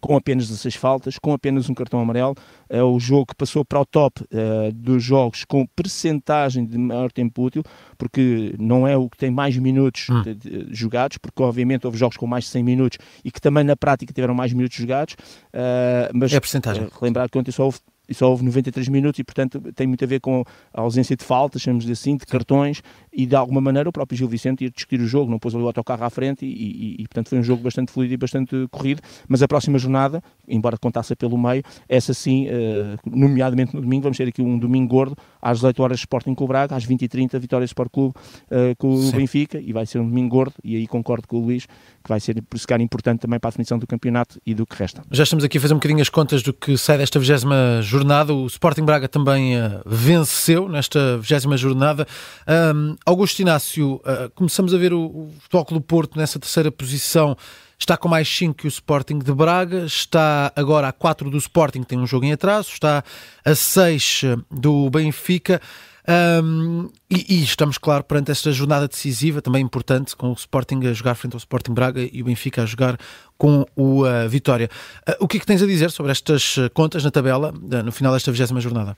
com 0.00 0.16
apenas 0.16 0.48
16 0.48 0.74
faltas, 0.74 1.18
com 1.18 1.32
apenas 1.32 1.68
um 1.68 1.74
cartão 1.74 2.00
amarelo. 2.00 2.34
É 2.68 2.82
o 2.82 2.98
jogo 2.98 3.26
que 3.26 3.34
passou 3.34 3.64
para 3.64 3.80
o 3.80 3.84
top 3.84 4.22
uh, 4.22 4.72
dos 4.72 5.02
jogos 5.02 5.44
com 5.44 5.66
percentagem 5.66 6.64
de 6.64 6.78
maior 6.78 7.10
tempo 7.12 7.42
útil, 7.42 7.62
porque 7.98 8.54
não 8.58 8.86
é 8.86 8.96
o 8.96 9.08
que 9.08 9.16
tem 9.16 9.30
mais 9.30 9.56
minutos 9.56 10.08
hum. 10.08 10.22
de, 10.22 10.34
de, 10.34 10.74
jogados, 10.74 11.18
porque 11.18 11.42
obviamente 11.42 11.86
houve 11.86 11.98
jogos 11.98 12.16
com 12.16 12.26
mais 12.26 12.44
de 12.44 12.50
100 12.50 12.62
minutos 12.62 12.98
e 13.24 13.30
que 13.30 13.40
também 13.40 13.64
na 13.64 13.76
prática 13.76 14.12
tiveram 14.12 14.34
mais 14.34 14.52
minutos 14.52 14.76
jogados. 14.76 15.14
Uh, 15.14 16.10
mas 16.14 16.32
é 16.32 16.40
percentagem. 16.40 16.84
Uh, 16.84 16.90
lembrar 17.02 17.28
que 17.28 17.38
ontem 17.38 17.52
só 17.52 17.64
houve 17.64 17.78
e 18.10 18.14
só 18.14 18.28
houve 18.28 18.44
93 18.44 18.88
minutos 18.88 19.20
e, 19.20 19.24
portanto, 19.24 19.60
tem 19.72 19.86
muito 19.86 20.04
a 20.04 20.06
ver 20.06 20.18
com 20.18 20.42
a 20.74 20.80
ausência 20.80 21.16
de 21.16 21.24
faltas, 21.24 21.62
chamamos 21.62 21.88
assim, 21.88 22.16
de 22.16 22.26
cartões 22.26 22.82
e, 23.12 23.26
de 23.26 23.34
alguma 23.34 23.60
maneira, 23.60 23.88
o 23.88 23.92
próprio 23.92 24.16
Gil 24.16 24.28
Vicente 24.28 24.64
ia 24.64 24.70
discutir 24.70 25.00
o 25.00 25.06
jogo, 25.06 25.30
não 25.30 25.38
pôs 25.38 25.54
ali 25.54 25.62
o 25.62 25.66
autocarro 25.66 26.04
à 26.04 26.10
frente 26.10 26.44
e, 26.44 26.48
e, 26.48 26.94
e, 27.02 27.02
portanto, 27.02 27.28
foi 27.28 27.38
um 27.38 27.42
jogo 27.42 27.62
bastante 27.62 27.90
fluido 27.90 28.14
e 28.14 28.16
bastante 28.16 28.66
corrido, 28.70 29.02
mas 29.28 29.42
a 29.42 29.48
próxima 29.48 29.78
jornada, 29.78 30.22
embora 30.48 30.76
contasse 30.78 31.14
pelo 31.16 31.36
meio, 31.36 31.62
essa 31.88 32.14
sim, 32.14 32.46
uh, 32.46 32.98
nomeadamente 33.04 33.74
no 33.74 33.82
domingo, 33.82 34.02
vamos 34.02 34.16
ter 34.16 34.28
aqui 34.28 34.42
um 34.42 34.58
domingo 34.58 34.88
gordo, 34.88 35.16
às 35.40 35.58
18 35.58 35.82
horas 35.82 35.98
Sporting 35.98 36.34
com 36.34 36.44
o 36.44 36.48
Braga, 36.48 36.76
às 36.76 36.86
20h30 36.86 37.38
Vitória 37.38 37.64
Sport 37.64 37.90
Clube 37.90 38.14
uh, 38.50 38.76
com 38.78 38.96
sim. 38.96 39.08
o 39.08 39.12
Benfica, 39.12 39.58
e 39.58 39.72
vai 39.72 39.86
ser 39.86 39.98
um 39.98 40.06
domingo 40.06 40.28
gordo, 40.28 40.54
e 40.62 40.76
aí 40.76 40.86
concordo 40.86 41.26
com 41.26 41.38
o 41.38 41.40
Luís, 41.40 41.66
que 41.66 42.08
vai 42.08 42.20
ser, 42.20 42.40
por 42.42 42.56
isso, 42.56 42.66
importante 42.80 43.20
também 43.20 43.38
para 43.38 43.48
a 43.48 43.50
definição 43.50 43.78
do 43.78 43.86
campeonato 43.86 44.40
e 44.46 44.54
do 44.54 44.64
que 44.64 44.76
resta. 44.76 45.02
Já 45.10 45.24
estamos 45.24 45.44
aqui 45.44 45.58
a 45.58 45.60
fazer 45.60 45.74
um 45.74 45.78
bocadinho 45.78 46.00
as 46.00 46.08
contas 46.08 46.42
do 46.42 46.52
que 46.52 46.78
sai 46.78 46.96
desta 46.98 47.18
20 47.18 47.82
jornada, 47.82 48.32
o 48.32 48.46
Sporting 48.46 48.84
Braga 48.84 49.08
também 49.08 49.56
uh, 49.56 49.82
venceu 49.84 50.68
nesta 50.68 51.18
20 51.18 51.56
jornada. 51.56 52.06
Um, 52.74 52.96
Augusto 53.04 53.40
Inácio, 53.40 53.94
uh, 53.96 54.30
começamos 54.34 54.74
a 54.74 54.78
ver 54.78 54.92
o, 54.92 55.00
o 55.00 55.34
Futebol 55.40 55.64
do 55.70 55.80
Porto 55.80 56.18
nessa 56.18 56.38
terceira 56.38 56.70
posição. 56.70 57.36
Está 57.78 57.96
com 57.96 58.08
mais 58.08 58.28
5 58.28 58.54
que 58.54 58.66
o 58.66 58.68
Sporting 58.68 59.18
de 59.18 59.32
Braga, 59.32 59.86
está 59.86 60.52
agora 60.54 60.88
a 60.88 60.92
4 60.92 61.30
do 61.30 61.38
Sporting, 61.38 61.82
tem 61.82 61.98
um 61.98 62.06
jogo 62.06 62.26
em 62.26 62.32
atraso, 62.32 62.68
está 62.72 63.02
a 63.42 63.54
6 63.54 64.22
do 64.50 64.90
Benfica. 64.90 65.60
Um, 66.42 66.90
e, 67.10 67.36
e, 67.36 67.42
estamos, 67.42 67.78
claro, 67.78 68.04
perante 68.04 68.30
esta 68.30 68.50
jornada 68.52 68.88
decisiva, 68.88 69.40
também 69.40 69.62
importante, 69.62 70.14
com 70.14 70.28
o 70.30 70.34
Sporting 70.34 70.80
a 70.86 70.92
jogar 70.92 71.14
frente 71.14 71.34
ao 71.34 71.38
Sporting 71.38 71.72
Braga 71.72 72.00
e 72.00 72.20
o 72.20 72.24
Benfica 72.24 72.62
a 72.62 72.66
jogar 72.66 72.98
com 73.38 73.64
o 73.74 74.04
uh, 74.04 74.28
Vitória. 74.28 74.68
Uh, 75.08 75.24
o 75.24 75.28
que 75.28 75.38
é 75.38 75.40
que 75.40 75.46
tens 75.46 75.62
a 75.62 75.66
dizer 75.66 75.90
sobre 75.90 76.12
estas 76.12 76.56
contas 76.74 77.02
na 77.02 77.10
tabela 77.10 77.52
no 77.84 77.92
final 77.92 78.12
desta 78.12 78.30
vigésima 78.30 78.60
jornada? 78.60 78.96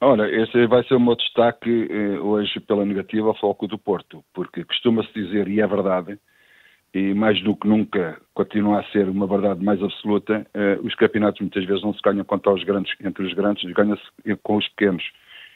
Olha, 0.00 0.24
esse 0.24 0.66
vai 0.66 0.84
ser 0.84 0.94
o 0.94 1.00
meu 1.00 1.16
destaque 1.16 1.88
eh, 1.90 2.18
hoje 2.18 2.60
pela 2.60 2.84
negativa 2.84 3.28
ao 3.28 3.38
foco 3.38 3.66
do 3.66 3.78
Porto, 3.78 4.22
porque 4.34 4.62
costuma-se 4.64 5.10
dizer, 5.14 5.48
e 5.48 5.60
é 5.60 5.66
verdade, 5.66 6.18
e 6.92 7.14
mais 7.14 7.42
do 7.42 7.56
que 7.56 7.66
nunca 7.66 8.20
continua 8.34 8.80
a 8.80 8.84
ser 8.84 9.08
uma 9.08 9.26
verdade 9.26 9.64
mais 9.64 9.82
absoluta, 9.82 10.46
eh, 10.54 10.78
os 10.82 10.94
campeonatos 10.94 11.40
muitas 11.40 11.64
vezes 11.64 11.82
não 11.82 11.94
se 11.94 12.00
ganham 12.02 12.24
contra 12.24 12.52
os 12.52 12.62
grandes, 12.64 12.92
entre 13.00 13.24
os 13.24 13.32
grandes, 13.32 13.70
ganha-se 13.72 14.36
com 14.42 14.56
os 14.56 14.68
pequenos. 14.70 15.02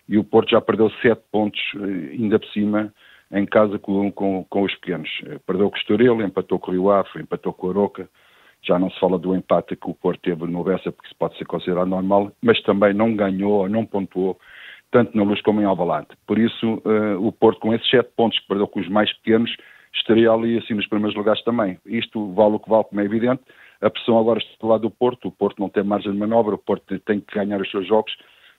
E 0.08 0.18
o 0.18 0.24
Porto 0.24 0.50
já 0.50 0.60
perdeu 0.60 0.90
sete 1.02 1.22
pontos, 1.30 1.60
eh, 1.76 2.12
ainda 2.12 2.38
por 2.38 2.48
cima, 2.48 2.92
em 3.30 3.46
casa 3.46 3.78
com, 3.78 4.10
com, 4.10 4.44
com 4.48 4.62
os 4.62 4.74
pequenos. 4.76 5.08
Eh, 5.26 5.38
perdeu 5.46 5.70
com 5.70 5.76
o 5.76 5.78
Estoril, 5.78 6.20
empatou 6.22 6.58
com 6.58 6.70
o 6.70 6.74
Rio 6.74 6.90
Ave, 6.90 7.08
empatou 7.20 7.52
com 7.52 7.66
o 7.66 7.70
Aroca, 7.70 8.08
já 8.62 8.78
não 8.78 8.90
se 8.90 9.00
fala 9.00 9.18
do 9.18 9.34
empate 9.34 9.76
que 9.76 9.90
o 9.90 9.94
Porto 9.94 10.20
teve 10.20 10.46
no 10.46 10.64
Bessa, 10.64 10.92
porque 10.92 11.08
isso 11.08 11.16
pode 11.18 11.36
ser 11.38 11.46
considerado 11.46 11.88
normal, 11.88 12.32
mas 12.42 12.60
também 12.62 12.92
não 12.92 13.14
ganhou, 13.14 13.68
não 13.68 13.86
pontuou, 13.86 14.38
tanto 14.90 15.16
na 15.16 15.22
Luz 15.22 15.40
como 15.42 15.60
em 15.60 15.64
Alvalade. 15.64 16.08
Por 16.26 16.38
isso, 16.38 16.82
uh, 16.84 17.26
o 17.26 17.32
Porto, 17.32 17.60
com 17.60 17.74
esses 17.74 17.88
sete 17.88 18.10
pontos 18.16 18.38
que 18.38 18.48
perdeu 18.48 18.66
com 18.66 18.80
os 18.80 18.88
mais 18.88 19.12
pequenos, 19.18 19.50
estaria 19.94 20.30
ali 20.30 20.58
assim 20.58 20.74
nos 20.74 20.86
primeiros 20.86 21.16
lugares 21.16 21.42
também. 21.42 21.78
Isto 21.86 22.32
vale 22.32 22.56
o 22.56 22.60
que 22.60 22.68
vale, 22.68 22.84
como 22.84 23.00
é 23.00 23.04
evidente. 23.04 23.42
A 23.80 23.88
pressão 23.88 24.18
agora 24.18 24.38
está 24.38 24.52
do 24.60 24.66
lado 24.68 24.82
do 24.82 24.90
Porto, 24.90 25.28
o 25.28 25.32
Porto 25.32 25.58
não 25.58 25.68
tem 25.68 25.82
margem 25.82 26.12
de 26.12 26.18
manobra, 26.18 26.54
o 26.54 26.58
Porto 26.58 26.98
tem 27.00 27.20
que 27.20 27.34
ganhar 27.34 27.60
os 27.60 27.70
seus 27.70 27.86
jogos, 27.86 28.14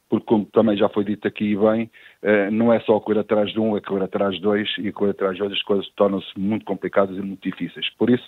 porque 0.10 0.25
como 0.25 0.46
também 0.46 0.75
já 0.75 0.89
foi 0.89 1.05
dito 1.05 1.27
aqui 1.27 1.55
bem, 1.55 1.89
uh, 2.24 2.51
não 2.51 2.74
é 2.74 2.79
só 2.81 3.00
correr 3.00 3.20
atrás 3.20 3.51
de 3.51 3.60
um, 3.60 3.77
é 3.77 3.81
correr 3.81 4.03
atrás 4.03 4.36
de 4.36 4.41
dois, 4.41 4.67
e 4.79 4.91
correr 4.91 5.12
atrás 5.12 5.34
de 5.36 5.39
dois 5.39 5.53
as 5.53 5.62
coisas 5.62 5.88
tornam-se 5.96 6.27
muito 6.38 6.65
complicadas 6.65 7.15
e 7.15 7.22
muito 7.22 7.48
difíceis. 7.48 7.89
Por 7.98 8.10
isso, 8.10 8.27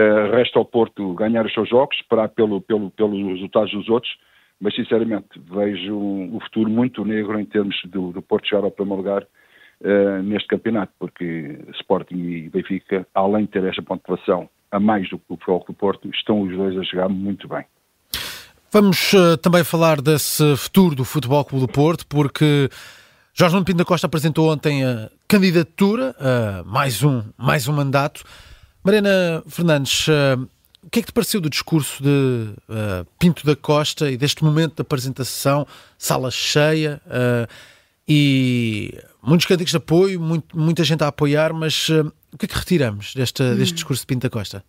Uh, 0.00 0.30
resta 0.30 0.58
ao 0.58 0.64
Porto 0.64 1.12
ganhar 1.14 1.44
os 1.44 1.52
seus 1.52 1.68
jogos, 1.68 1.96
esperar 1.96 2.28
pelo, 2.28 2.60
pelo, 2.60 2.90
pelos 2.90 3.20
resultados 3.34 3.70
dos 3.72 3.88
outros, 3.88 4.10
mas 4.60 4.74
sinceramente 4.74 5.28
vejo 5.36 5.94
o 5.96 6.38
futuro 6.44 6.70
muito 6.70 7.04
negro 7.04 7.38
em 7.38 7.44
termos 7.44 7.76
do, 7.84 8.12
do 8.12 8.22
Porto 8.22 8.48
chegar 8.48 8.64
ao 8.64 8.70
primeiro 8.70 9.02
lugar 9.02 9.22
uh, 9.22 10.22
neste 10.22 10.48
campeonato, 10.48 10.92
porque 10.98 11.58
Sporting 11.80 12.14
e 12.14 12.48
Benfica, 12.48 13.06
além 13.14 13.44
de 13.44 13.50
ter 13.50 13.64
esta 13.64 13.82
pontuação 13.82 14.48
a 14.70 14.78
mais 14.78 15.08
do 15.10 15.18
que 15.18 15.24
o 15.28 15.36
Futebol 15.36 15.64
do 15.66 15.74
Porto, 15.74 16.08
estão 16.14 16.42
os 16.42 16.56
dois 16.56 16.78
a 16.78 16.84
chegar 16.84 17.08
muito 17.08 17.48
bem. 17.48 17.64
Vamos 18.72 19.12
uh, 19.12 19.36
também 19.36 19.64
falar 19.64 20.00
desse 20.00 20.56
futuro 20.56 20.94
do 20.94 21.04
Futebol 21.04 21.44
Clube 21.44 21.66
do 21.66 21.72
Porto, 21.72 22.06
porque 22.06 22.68
Jorge 23.34 23.54
Nuno 23.54 23.66
Pinto 23.66 23.78
da 23.78 23.84
Costa 23.84 24.06
apresentou 24.06 24.52
ontem 24.52 24.84
a 24.84 25.10
candidatura 25.26 26.14
a 26.20 26.62
mais 26.64 27.02
um, 27.02 27.22
mais 27.36 27.66
um 27.66 27.72
mandato. 27.72 28.22
Mariana 28.82 29.42
Fernandes, 29.46 30.08
uh, 30.08 30.48
o 30.82 30.88
que 30.90 31.00
é 31.00 31.02
que 31.02 31.08
te 31.08 31.12
pareceu 31.12 31.38
do 31.38 31.50
discurso 31.50 32.02
de 32.02 32.08
uh, 32.08 33.06
Pinto 33.18 33.44
da 33.44 33.54
Costa 33.54 34.10
e 34.10 34.16
deste 34.16 34.42
momento 34.42 34.76
da 34.76 34.82
apresentação, 34.82 35.66
sala 35.98 36.30
cheia 36.30 37.00
uh, 37.06 37.46
e 38.08 38.98
muitos 39.22 39.46
cânticos 39.46 39.72
de 39.72 39.76
apoio, 39.76 40.18
muito, 40.18 40.58
muita 40.58 40.82
gente 40.82 41.04
a 41.04 41.08
apoiar, 41.08 41.52
mas 41.52 41.90
o 42.32 42.38
que 42.38 42.46
é 42.46 42.48
que 42.48 42.56
retiramos 42.56 43.14
deste, 43.14 43.42
hum. 43.42 43.54
deste 43.54 43.74
discurso 43.74 44.02
de 44.02 44.06
Pinto 44.06 44.22
da 44.22 44.30
Costa? 44.30 44.64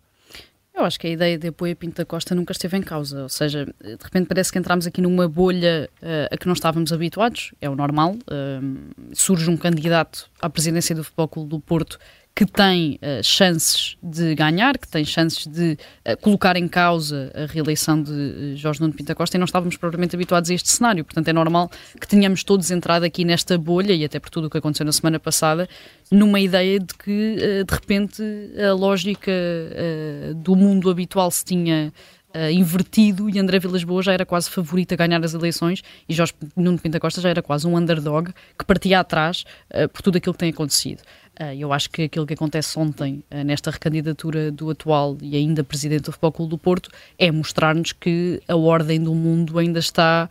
Eu 0.74 0.84
acho 0.84 0.98
que 0.98 1.06
a 1.06 1.10
ideia 1.10 1.38
de 1.38 1.48
apoio 1.48 1.72
a 1.72 1.76
Pinto 1.76 1.96
da 1.96 2.04
Costa 2.04 2.34
nunca 2.34 2.52
esteve 2.52 2.76
em 2.76 2.82
causa, 2.82 3.22
ou 3.22 3.28
seja, 3.28 3.64
de 3.64 3.96
repente 4.02 4.26
parece 4.26 4.50
que 4.52 4.58
entramos 4.58 4.86
aqui 4.86 5.00
numa 5.00 5.28
bolha 5.28 5.88
uh, 6.02 6.34
a 6.34 6.36
que 6.36 6.46
não 6.46 6.54
estávamos 6.54 6.92
habituados, 6.92 7.52
é 7.60 7.68
o 7.68 7.74
normal. 7.74 8.14
Uh, 8.14 9.14
surge 9.14 9.48
um 9.50 9.56
candidato 9.56 10.30
à 10.40 10.50
presidência 10.50 10.94
do 10.94 11.02
Futebol 11.02 11.28
Clube 11.28 11.50
do 11.50 11.60
Porto 11.60 11.98
que 12.34 12.46
tem 12.46 12.98
uh, 13.02 13.22
chances 13.22 13.96
de 14.02 14.34
ganhar, 14.34 14.78
que 14.78 14.88
tem 14.88 15.04
chances 15.04 15.46
de 15.46 15.76
uh, 16.06 16.16
colocar 16.20 16.56
em 16.56 16.66
causa 16.66 17.30
a 17.34 17.44
reeleição 17.44 18.02
de 18.02 18.10
uh, 18.10 18.56
Jorge 18.56 18.80
Nuno 18.80 18.94
Pinta 18.94 19.14
Costa 19.14 19.36
e 19.36 19.38
não 19.38 19.44
estávamos 19.44 19.76
propriamente 19.76 20.16
habituados 20.16 20.50
a 20.50 20.54
este 20.54 20.70
cenário. 20.70 21.04
Portanto, 21.04 21.28
é 21.28 21.32
normal 21.32 21.70
que 22.00 22.08
tenhamos 22.08 22.42
todos 22.42 22.70
entrado 22.70 23.04
aqui 23.04 23.24
nesta 23.24 23.58
bolha 23.58 23.92
e 23.92 24.04
até 24.04 24.18
por 24.18 24.30
tudo 24.30 24.46
o 24.46 24.50
que 24.50 24.56
aconteceu 24.56 24.86
na 24.86 24.92
semana 24.92 25.20
passada, 25.20 25.68
numa 26.10 26.40
ideia 26.40 26.78
de 26.78 26.94
que, 26.94 27.64
de 27.66 27.74
repente, 27.74 28.22
a 28.58 28.72
lógica 28.72 29.32
do 30.36 30.54
mundo 30.54 30.90
habitual 30.90 31.30
se 31.30 31.44
tinha 31.44 31.92
Uh, 32.34 32.50
invertido 32.50 33.28
e 33.28 33.38
André 33.38 33.58
Vilas 33.58 33.84
Boas 33.84 34.06
já 34.06 34.12
era 34.14 34.24
quase 34.24 34.48
favorito 34.48 34.94
a 34.94 34.96
ganhar 34.96 35.22
as 35.22 35.34
eleições 35.34 35.82
e 36.08 36.14
Jorge 36.14 36.32
Nuno 36.56 36.78
Pinta 36.78 36.98
Costa 36.98 37.20
já 37.20 37.28
era 37.28 37.42
quase 37.42 37.66
um 37.66 37.76
underdog 37.76 38.32
que 38.58 38.64
partia 38.64 39.00
atrás 39.00 39.44
uh, 39.70 39.86
por 39.90 40.00
tudo 40.00 40.16
aquilo 40.16 40.32
que 40.32 40.38
tem 40.38 40.48
acontecido. 40.48 41.02
Uh, 41.38 41.52
eu 41.58 41.72
acho 41.72 41.90
que 41.90 42.04
aquilo 42.04 42.26
que 42.26 42.32
acontece 42.32 42.78
ontem 42.78 43.22
nesta 43.44 43.70
recandidatura 43.70 44.50
do 44.50 44.70
atual 44.70 45.18
e 45.20 45.36
ainda 45.36 45.62
presidente 45.62 46.04
do 46.04 46.12
Futebol 46.12 46.32
Clube 46.32 46.50
do 46.50 46.58
Porto 46.58 46.90
é 47.18 47.30
mostrar-nos 47.30 47.92
que 47.92 48.40
a 48.48 48.56
ordem 48.56 49.02
do 49.02 49.14
mundo 49.14 49.58
ainda 49.58 49.78
está 49.78 50.28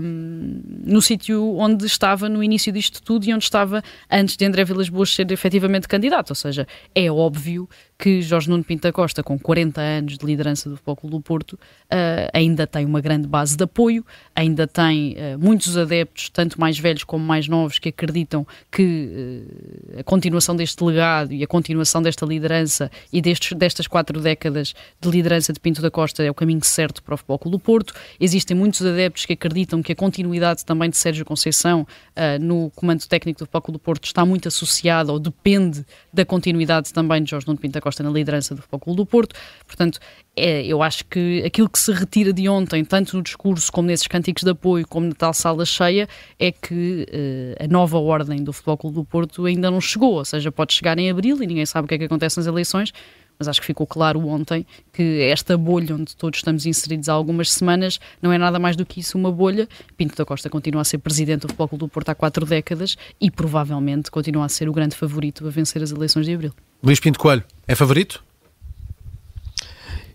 um, 0.00 0.60
no 0.84 1.00
sítio 1.00 1.56
onde 1.56 1.86
estava 1.86 2.28
no 2.28 2.42
início 2.42 2.72
disto 2.72 3.02
tudo 3.02 3.24
e 3.26 3.32
onde 3.32 3.44
estava 3.44 3.82
antes 4.10 4.36
de 4.36 4.44
André 4.44 4.64
Vilas 4.64 4.88
Boas 4.88 5.10
ser 5.10 5.30
efetivamente 5.30 5.88
candidato. 5.88 6.30
Ou 6.30 6.36
seja, 6.36 6.66
é 6.94 7.10
óbvio 7.10 7.68
que 7.98 8.20
Jorge 8.20 8.50
Nuno 8.50 8.64
Pinta 8.64 8.92
Costa, 8.92 9.22
com 9.22 9.38
40 9.38 9.80
anos 9.80 10.18
de 10.18 10.26
liderança 10.26 10.68
do 10.68 10.76
Futebol 10.76 10.96
Clube 10.96 11.16
do 11.16 11.22
Porto, 11.22 11.52
uh, 11.54 12.28
ainda 12.32 12.66
tem 12.66 12.84
uma 12.84 13.00
grande 13.00 13.26
base 13.26 13.56
de 13.56 13.64
apoio, 13.64 14.04
ainda 14.34 14.66
tem 14.66 15.12
uh, 15.12 15.38
muitos 15.38 15.76
adeptos, 15.76 16.28
tanto 16.28 16.60
mais 16.60 16.78
velhos 16.78 17.04
como 17.04 17.24
mais 17.24 17.46
novos, 17.48 17.78
que 17.78 17.90
acreditam 17.90 18.46
que 18.70 19.46
uh, 19.94 20.00
a 20.00 20.02
continuação 20.02 20.56
deste 20.56 20.82
legado 20.82 21.32
e 21.32 21.42
a 21.42 21.46
continuação 21.46 22.02
desta 22.02 22.26
liderança 22.26 22.90
e 23.12 23.22
destes, 23.22 23.56
destas 23.56 23.86
quatro 23.86 24.20
décadas 24.20 24.74
de 25.00 25.10
liderança 25.10 25.52
de 25.52 25.60
Pinto 25.60 25.80
da 25.80 25.90
Costa 25.90 26.22
é 26.22 26.30
o 26.30 26.34
caminho 26.34 26.64
certo 26.64 27.02
para 27.02 27.14
o 27.14 27.16
Futebol 27.16 27.38
Clube 27.38 27.56
do 27.56 27.60
Porto. 27.60 27.94
Existem 28.18 28.56
muitos 28.56 28.84
adeptos 28.84 29.24
que 29.24 29.34
acreditam 29.34 29.82
que 29.82 29.92
a 29.92 29.96
continuidade 29.96 30.64
também 30.64 30.90
de 30.90 30.96
Sérgio 30.96 31.24
Conceição 31.24 31.86
no 32.40 32.70
comando 32.74 33.06
técnico 33.06 33.38
do 33.38 33.46
Futebol 33.46 33.62
Clube 33.62 33.78
do 33.78 33.82
Porto 33.82 34.04
está 34.04 34.24
muito 34.24 34.48
associada 34.48 35.12
ou 35.12 35.18
depende 35.18 35.84
da 36.12 36.24
continuidade 36.24 36.92
também 36.92 37.22
de 37.22 37.30
Jorge 37.30 37.46
Nuno 37.46 37.58
Pinto 37.58 37.74
da 37.74 37.80
Costa 37.84 38.02
na 38.02 38.10
liderança 38.10 38.54
do 38.54 38.62
Futebol 38.62 38.80
Clube 38.80 38.96
do 38.96 39.06
Porto. 39.06 39.36
Portanto, 39.66 40.00
é, 40.34 40.66
eu 40.66 40.82
acho 40.82 41.04
que 41.04 41.42
aquilo 41.44 41.68
que 41.68 41.78
se 41.78 41.92
retira 41.92 42.32
de 42.32 42.48
ontem, 42.48 42.84
tanto 42.84 43.16
no 43.16 43.22
discurso 43.22 43.70
como 43.70 43.86
nesses 43.86 44.06
cânticos 44.06 44.42
de 44.42 44.50
apoio, 44.50 44.86
como 44.88 45.06
na 45.06 45.14
tal 45.14 45.34
sala 45.34 45.64
cheia, 45.64 46.08
é 46.38 46.50
que 46.50 47.06
uh, 47.08 47.64
a 47.64 47.68
nova 47.68 47.98
ordem 47.98 48.42
do 48.42 48.52
Futebol 48.52 48.78
Clube 48.78 48.96
do 48.96 49.04
Porto 49.04 49.44
ainda 49.44 49.70
não 49.70 49.80
chegou. 49.80 50.14
Ou 50.14 50.24
seja, 50.24 50.50
pode 50.50 50.72
chegar 50.72 50.98
em 50.98 51.10
abril 51.10 51.40
e 51.42 51.46
ninguém 51.46 51.66
sabe 51.66 51.84
o 51.84 51.88
que 51.88 51.94
é 51.94 51.98
que 51.98 52.04
acontece 52.04 52.38
nas 52.38 52.46
eleições, 52.46 52.92
mas 53.38 53.48
acho 53.48 53.60
que 53.60 53.66
ficou 53.66 53.86
claro 53.86 54.26
ontem 54.26 54.64
que 54.92 55.22
esta 55.22 55.56
bolha 55.56 55.94
onde 55.94 56.16
todos 56.16 56.38
estamos 56.38 56.66
inseridos 56.66 57.08
há 57.08 57.12
algumas 57.12 57.52
semanas 57.52 57.98
não 58.22 58.32
é 58.32 58.38
nada 58.38 58.58
mais 58.58 58.76
do 58.76 58.86
que 58.86 59.00
isso, 59.00 59.18
uma 59.18 59.30
bolha. 59.30 59.68
Pinto 59.96 60.16
da 60.16 60.24
Costa 60.24 60.48
continua 60.48 60.82
a 60.82 60.84
ser 60.84 60.98
presidente 60.98 61.42
do 61.42 61.48
Futebol 61.48 61.68
Clube 61.68 61.80
do 61.80 61.88
Porto 61.88 62.08
há 62.08 62.14
quatro 62.14 62.46
décadas 62.46 62.96
e 63.20 63.30
provavelmente 63.30 64.10
continua 64.10 64.44
a 64.44 64.48
ser 64.48 64.68
o 64.68 64.72
grande 64.72 64.96
favorito 64.96 65.46
a 65.46 65.50
vencer 65.50 65.82
as 65.82 65.90
eleições 65.90 66.26
de 66.26 66.34
abril. 66.34 66.52
Luís 66.84 67.00
Pinto 67.00 67.18
Coelho, 67.18 67.42
é 67.66 67.74
favorito? 67.74 68.22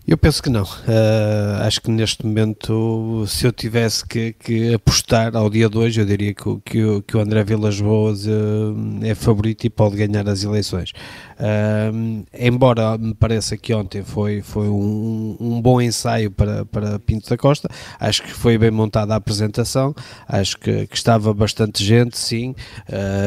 Eu 0.06 0.16
penso 0.16 0.42
que 0.42 0.48
não. 0.48 0.64
Uh, 0.64 1.62
acho 1.62 1.80
que 1.82 1.90
neste 1.90 2.24
momento, 2.24 3.24
se 3.28 3.46
eu 3.46 3.52
tivesse 3.52 4.04
que, 4.04 4.32
que, 4.32 4.74
apostar 4.74 5.36
ao 5.36 5.48
dia 5.50 5.68
de 5.68 5.76
hoje, 5.76 6.00
eu 6.00 6.06
diria 6.06 6.34
que, 6.34 6.60
que, 6.64 7.02
que 7.06 7.16
o 7.16 7.20
André 7.20 7.44
Vilas 7.44 7.80
Boas 7.80 8.26
uh, 8.26 8.74
é 9.02 9.14
favorito 9.14 9.64
e 9.64 9.70
pode 9.70 9.96
ganhar 9.96 10.26
as 10.28 10.42
eleições. 10.42 10.92
Uh, 11.38 12.24
embora 12.38 12.96
me 12.98 13.14
pareça 13.14 13.56
que 13.56 13.72
ontem 13.74 14.02
foi, 14.02 14.40
foi 14.42 14.68
um, 14.68 15.36
um, 15.38 15.60
bom 15.60 15.80
ensaio 15.80 16.30
para, 16.30 16.64
para 16.64 16.98
Pinto 16.98 17.28
da 17.28 17.36
Costa, 17.36 17.68
acho 17.98 18.22
que 18.22 18.32
foi 18.32 18.58
bem 18.58 18.70
montada 18.70 19.14
a 19.14 19.16
apresentação, 19.16 19.94
acho 20.26 20.58
que, 20.58 20.88
estava 20.92 21.32
bastante 21.32 21.84
gente, 21.84 22.18
sim, 22.18 22.54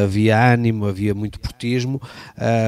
havia 0.04 0.54
ânimo, 0.54 0.86
havia 0.86 1.16
muito 1.16 1.40
portismo. 1.40 2.00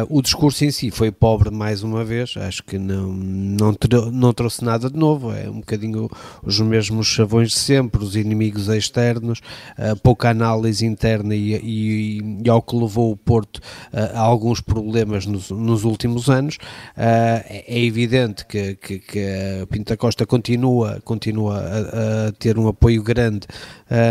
o 0.09 0.21
discurso 0.21 0.65
em 0.65 0.71
si 0.71 0.89
foi 0.89 1.11
pobre 1.11 1.51
mais 1.51 1.83
uma 1.83 2.03
vez, 2.03 2.33
acho 2.37 2.63
que 2.63 2.79
não, 2.79 3.13
não 3.13 3.73
não 4.11 4.33
trouxe 4.33 4.63
nada 4.63 4.89
de 4.89 4.97
novo, 4.97 5.31
é 5.31 5.49
um 5.49 5.59
bocadinho 5.59 6.09
os 6.43 6.59
mesmos 6.59 7.07
chavões 7.07 7.49
de 7.49 7.59
sempre, 7.59 8.03
os 8.03 8.15
inimigos 8.15 8.67
externos, 8.67 9.39
uh, 9.77 9.95
pouca 10.01 10.29
análise 10.29 10.85
interna 10.85 11.35
e, 11.35 11.55
e, 11.55 12.41
e, 12.43 12.49
ao 12.49 12.61
que 12.61 12.75
levou 12.75 13.11
o 13.11 13.17
Porto 13.17 13.57
uh, 13.57 14.15
a 14.15 14.19
alguns 14.19 14.61
problemas 14.61 15.25
nos, 15.25 15.49
nos 15.49 15.83
últimos 15.83 16.29
anos. 16.29 16.55
Uh, 16.55 17.43
é 17.47 17.83
evidente 17.83 18.45
que, 18.45 18.75
que, 18.75 18.99
que 18.99 19.67
Pinta 19.69 19.97
Costa 19.97 20.25
continua, 20.25 21.01
continua 21.03 21.59
a, 21.59 22.27
a 22.27 22.31
ter 22.33 22.57
um 22.57 22.67
apoio 22.67 23.03
grande, 23.03 23.47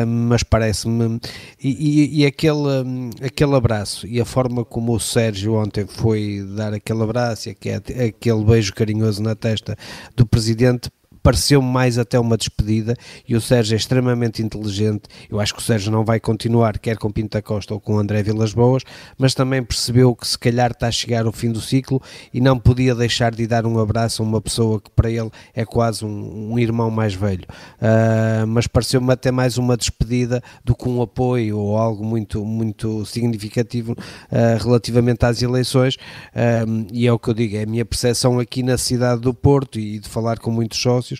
mas 0.06 0.42
parece-me. 0.42 1.20
E, 1.62 1.68
e, 1.68 2.20
e, 2.20 2.26
aquele, 2.26 3.10
aquele 3.24 3.54
abraço 3.54 4.06
e 4.06 4.20
a 4.20 4.24
forma 4.24 4.64
como 4.64 4.94
o 4.94 5.00
Sérgio 5.00 5.54
ontem 5.54 5.86
foi 5.86 6.46
dar 6.56 6.72
aquele 6.72 7.02
abraço 7.02 7.48
e 7.48 7.52
aquele 7.52 8.44
beijo 8.44 8.72
carinhoso 8.74 9.22
na 9.22 9.34
testa 9.34 9.73
do 10.16 10.26
presidente 10.26 10.90
pareceu 11.24 11.62
mais 11.62 11.98
até 11.98 12.20
uma 12.20 12.36
despedida 12.36 12.94
e 13.26 13.34
o 13.34 13.40
Sérgio 13.40 13.74
é 13.74 13.78
extremamente 13.78 14.42
inteligente. 14.42 15.04
Eu 15.30 15.40
acho 15.40 15.54
que 15.54 15.60
o 15.60 15.62
Sérgio 15.62 15.90
não 15.90 16.04
vai 16.04 16.20
continuar, 16.20 16.78
quer 16.78 16.98
com 16.98 17.10
Pinta 17.10 17.40
Costa 17.40 17.72
ou 17.72 17.80
com 17.80 17.98
André 17.98 18.22
Vilas 18.22 18.52
Boas, 18.52 18.82
mas 19.16 19.32
também 19.32 19.62
percebeu 19.62 20.14
que 20.14 20.28
se 20.28 20.38
calhar 20.38 20.72
está 20.72 20.88
a 20.88 20.92
chegar 20.92 21.26
o 21.26 21.32
fim 21.32 21.50
do 21.50 21.62
ciclo 21.62 22.00
e 22.32 22.42
não 22.42 22.58
podia 22.58 22.94
deixar 22.94 23.34
de 23.34 23.46
dar 23.46 23.64
um 23.64 23.78
abraço 23.78 24.22
a 24.22 24.26
uma 24.26 24.38
pessoa 24.38 24.78
que 24.78 24.90
para 24.90 25.10
ele 25.10 25.30
é 25.54 25.64
quase 25.64 26.04
um, 26.04 26.52
um 26.52 26.58
irmão 26.58 26.90
mais 26.90 27.14
velho. 27.14 27.46
Uh, 27.80 28.46
mas 28.46 28.66
pareceu-me 28.66 29.10
até 29.10 29.30
mais 29.30 29.56
uma 29.56 29.78
despedida 29.78 30.42
do 30.62 30.74
que 30.74 30.86
um 30.86 31.00
apoio 31.00 31.58
ou 31.58 31.78
algo 31.78 32.04
muito, 32.04 32.44
muito 32.44 33.06
significativo 33.06 33.92
uh, 33.92 34.62
relativamente 34.62 35.24
às 35.24 35.40
eleições. 35.40 35.94
Uh, 35.94 36.86
e 36.92 37.06
é 37.06 37.12
o 37.12 37.18
que 37.18 37.30
eu 37.30 37.34
digo, 37.34 37.56
é 37.56 37.62
a 37.62 37.66
minha 37.66 37.84
percepção 37.86 38.38
aqui 38.38 38.62
na 38.62 38.76
cidade 38.76 39.22
do 39.22 39.32
Porto 39.32 39.78
e 39.78 39.98
de 39.98 40.08
falar 40.08 40.38
com 40.38 40.50
muitos 40.50 40.78
sócios, 40.78 41.13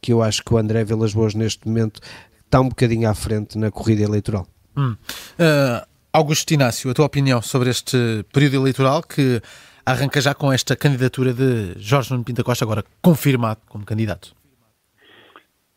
que 0.00 0.12
eu 0.12 0.22
acho 0.22 0.42
que 0.44 0.52
o 0.52 0.58
André 0.58 0.84
Vilas 0.84 1.14
Boas 1.14 1.34
neste 1.34 1.66
momento 1.66 2.00
está 2.44 2.60
um 2.60 2.68
bocadinho 2.68 3.08
à 3.08 3.14
frente 3.14 3.58
na 3.58 3.70
corrida 3.70 4.02
eleitoral. 4.02 4.46
Hum. 4.76 4.96
Uh, 5.38 5.86
Augusto 6.12 6.52
Inácio, 6.52 6.90
a 6.90 6.94
tua 6.94 7.06
opinião 7.06 7.42
sobre 7.42 7.70
este 7.70 8.24
período 8.32 8.56
eleitoral 8.56 9.02
que 9.02 9.40
arranca 9.84 10.20
já 10.20 10.34
com 10.34 10.52
esta 10.52 10.76
candidatura 10.76 11.32
de 11.32 11.74
Jorge 11.78 12.10
Nuno 12.12 12.24
Pinta 12.24 12.42
Costa, 12.42 12.64
agora 12.64 12.84
confirmado 13.02 13.60
como 13.68 13.84
candidato? 13.84 14.34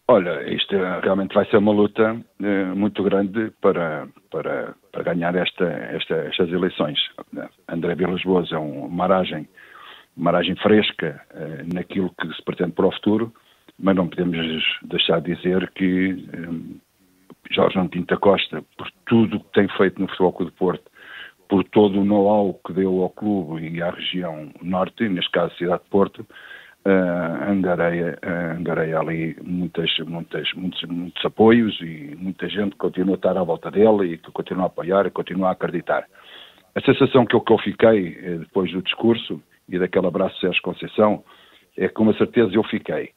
Olha, 0.08 0.44
isto 0.54 0.76
realmente 1.02 1.34
vai 1.34 1.46
ser 1.46 1.58
uma 1.58 1.72
luta 1.72 2.18
eh, 2.42 2.66
muito 2.76 3.02
grande 3.02 3.52
para, 3.62 4.08
para, 4.30 4.76
para 4.92 5.04
ganhar 5.04 5.34
esta, 5.36 5.64
esta, 5.64 6.16
estas 6.16 6.50
eleições. 6.50 7.00
André 7.70 7.96
Vilas 7.96 8.22
Boas 8.24 8.52
é 8.52 8.58
uma 8.58 9.06
aragem, 9.06 9.48
uma 10.22 10.30
aragem 10.30 10.56
fresca 10.58 11.20
eh, 11.34 11.64
naquilo 11.74 12.14
que 12.22 12.32
se 12.32 12.44
pretende 12.44 12.74
para 12.74 12.86
o 12.86 12.92
futuro, 12.92 13.34
mas 13.80 13.96
não 13.96 14.08
podemos 14.08 14.64
deixar 14.84 15.20
de 15.20 15.36
dizer 15.36 15.72
que 15.72 16.26
eh, 16.32 16.80
Jorge 17.50 17.76
Nuno 17.76 17.90
Pinta 17.90 18.16
Costa, 18.18 18.64
por 18.78 18.88
tudo 19.08 19.38
o 19.38 19.40
que 19.40 19.52
tem 19.52 19.68
feito 19.70 20.00
no 20.00 20.08
Futebol 20.08 20.34
Clube 20.34 20.52
de 20.52 20.58
Porto, 20.60 20.84
por 21.50 21.64
todo 21.66 22.00
o 22.00 22.06
know-how 22.06 22.54
que 22.66 22.72
deu 22.72 23.02
ao 23.02 23.10
clube 23.10 23.68
e 23.68 23.82
à 23.82 23.90
região 23.90 24.52
norte, 24.62 25.10
neste 25.10 25.32
caso 25.32 25.54
a 25.54 25.58
cidade 25.58 25.84
de 25.84 25.90
Porto, 25.90 26.20
uh, 26.22 27.52
angareia, 27.52 28.18
uh, 28.24 28.58
angareia 28.58 29.00
ali 29.00 29.36
muitas, 29.44 29.90
muitas, 30.08 30.54
muitos, 30.54 30.82
muitos 30.84 31.26
apoios 31.26 31.78
e 31.82 32.16
muita 32.18 32.48
gente 32.48 32.76
continua 32.78 33.16
a 33.16 33.18
estar 33.18 33.36
à 33.36 33.44
volta 33.44 33.70
dele 33.70 34.14
e 34.14 34.18
que 34.18 34.32
continua 34.32 34.64
a 34.64 34.68
apoiar 34.68 35.08
e 35.08 35.10
continua 35.10 35.50
a 35.50 35.52
acreditar. 35.52 36.06
A 36.74 36.80
sensação 36.80 37.26
que 37.26 37.36
eu, 37.36 37.42
que 37.42 37.52
eu 37.52 37.58
fiquei 37.58 38.18
eh, 38.24 38.38
depois 38.38 38.72
do 38.72 38.82
discurso 38.82 39.42
e 39.72 39.80
daquele 39.80 40.08
abraço 40.08 40.36
de 40.36 40.42
Sérgio 40.42 40.62
Conceição 40.62 41.24
é 41.78 41.88
que 41.88 41.94
com 41.94 42.04
uma 42.04 42.18
certeza 42.18 42.54
eu 42.54 42.64
fiquei. 42.64 43.12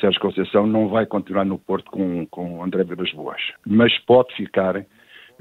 Sérgio 0.00 0.20
Conceição 0.20 0.66
não 0.66 0.88
vai 0.88 1.06
continuar 1.06 1.44
no 1.44 1.58
Porto 1.58 1.90
com, 1.90 2.26
com 2.26 2.62
André 2.62 2.84
Vilas 2.84 3.12
Boas, 3.12 3.40
mas 3.66 3.96
pode 4.00 4.34
ficar 4.34 4.84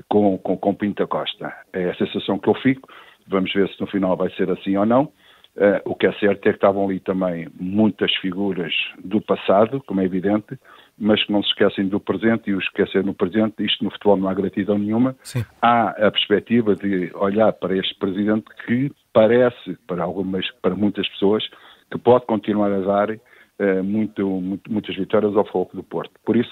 com, 0.10 0.38
com, 0.38 0.58
com 0.58 0.76
Pinta 0.76 1.08
Costa. 1.08 1.54
É 1.74 1.90
a 1.90 1.96
sensação 1.96 2.38
que 2.38 2.50
eu 2.50 2.56
fico. 2.56 2.90
Vamos 3.28 3.52
ver 3.54 3.70
se 3.70 3.80
no 3.80 3.88
final 3.88 4.16
vai 4.16 4.30
ser 4.32 4.50
assim 4.52 4.76
ou 4.78 4.86
não. 4.86 5.12
Uh, 5.56 5.82
o 5.86 5.96
que 5.96 6.06
é 6.06 6.14
certo 6.14 6.46
é 6.46 6.52
que 6.52 6.58
estavam 6.58 6.86
ali 6.86 7.00
também 7.00 7.48
muitas 7.60 8.14
figuras 8.18 8.72
do 9.04 9.20
passado, 9.20 9.82
como 9.88 10.02
é 10.02 10.06
evidente, 10.06 10.56
mas 11.00 11.24
que 11.24 11.32
não 11.32 11.42
se 11.42 11.50
esquecem 11.50 11.88
do 11.88 12.00
presente 12.00 12.52
e 12.52 12.54
o 12.54 12.60
esquecer 12.60 13.04
no 13.04 13.14
presente, 13.14 13.66
isto 13.66 13.84
no 13.84 13.90
futebol 13.90 14.18
não 14.18 14.30
há 14.30 14.36
gratidão 14.36 14.78
nenhuma. 14.78 15.16
Sim. 15.24 15.44
Há 15.60 15.90
a 15.90 16.12
perspectiva 16.12 16.76
de 16.76 17.12
olhar 17.16 17.52
para 17.54 17.76
este 17.76 17.96
presidente 17.96 18.46
que 18.68 18.92
parece, 19.18 19.76
para 19.88 20.04
algumas, 20.04 20.46
para 20.62 20.76
muitas 20.76 21.10
pessoas, 21.10 21.44
que 21.92 21.98
pode 21.98 22.28
continuar 22.28 22.72
a 22.72 22.82
dar 22.82 23.10
uh, 23.10 23.84
muito, 23.84 24.28
muito, 24.30 24.72
muitas 24.72 24.96
vitórias 24.96 25.36
ao 25.36 25.44
foco 25.44 25.76
do 25.76 25.82
Porto. 25.82 26.12
Por 26.24 26.38
isso, 26.38 26.52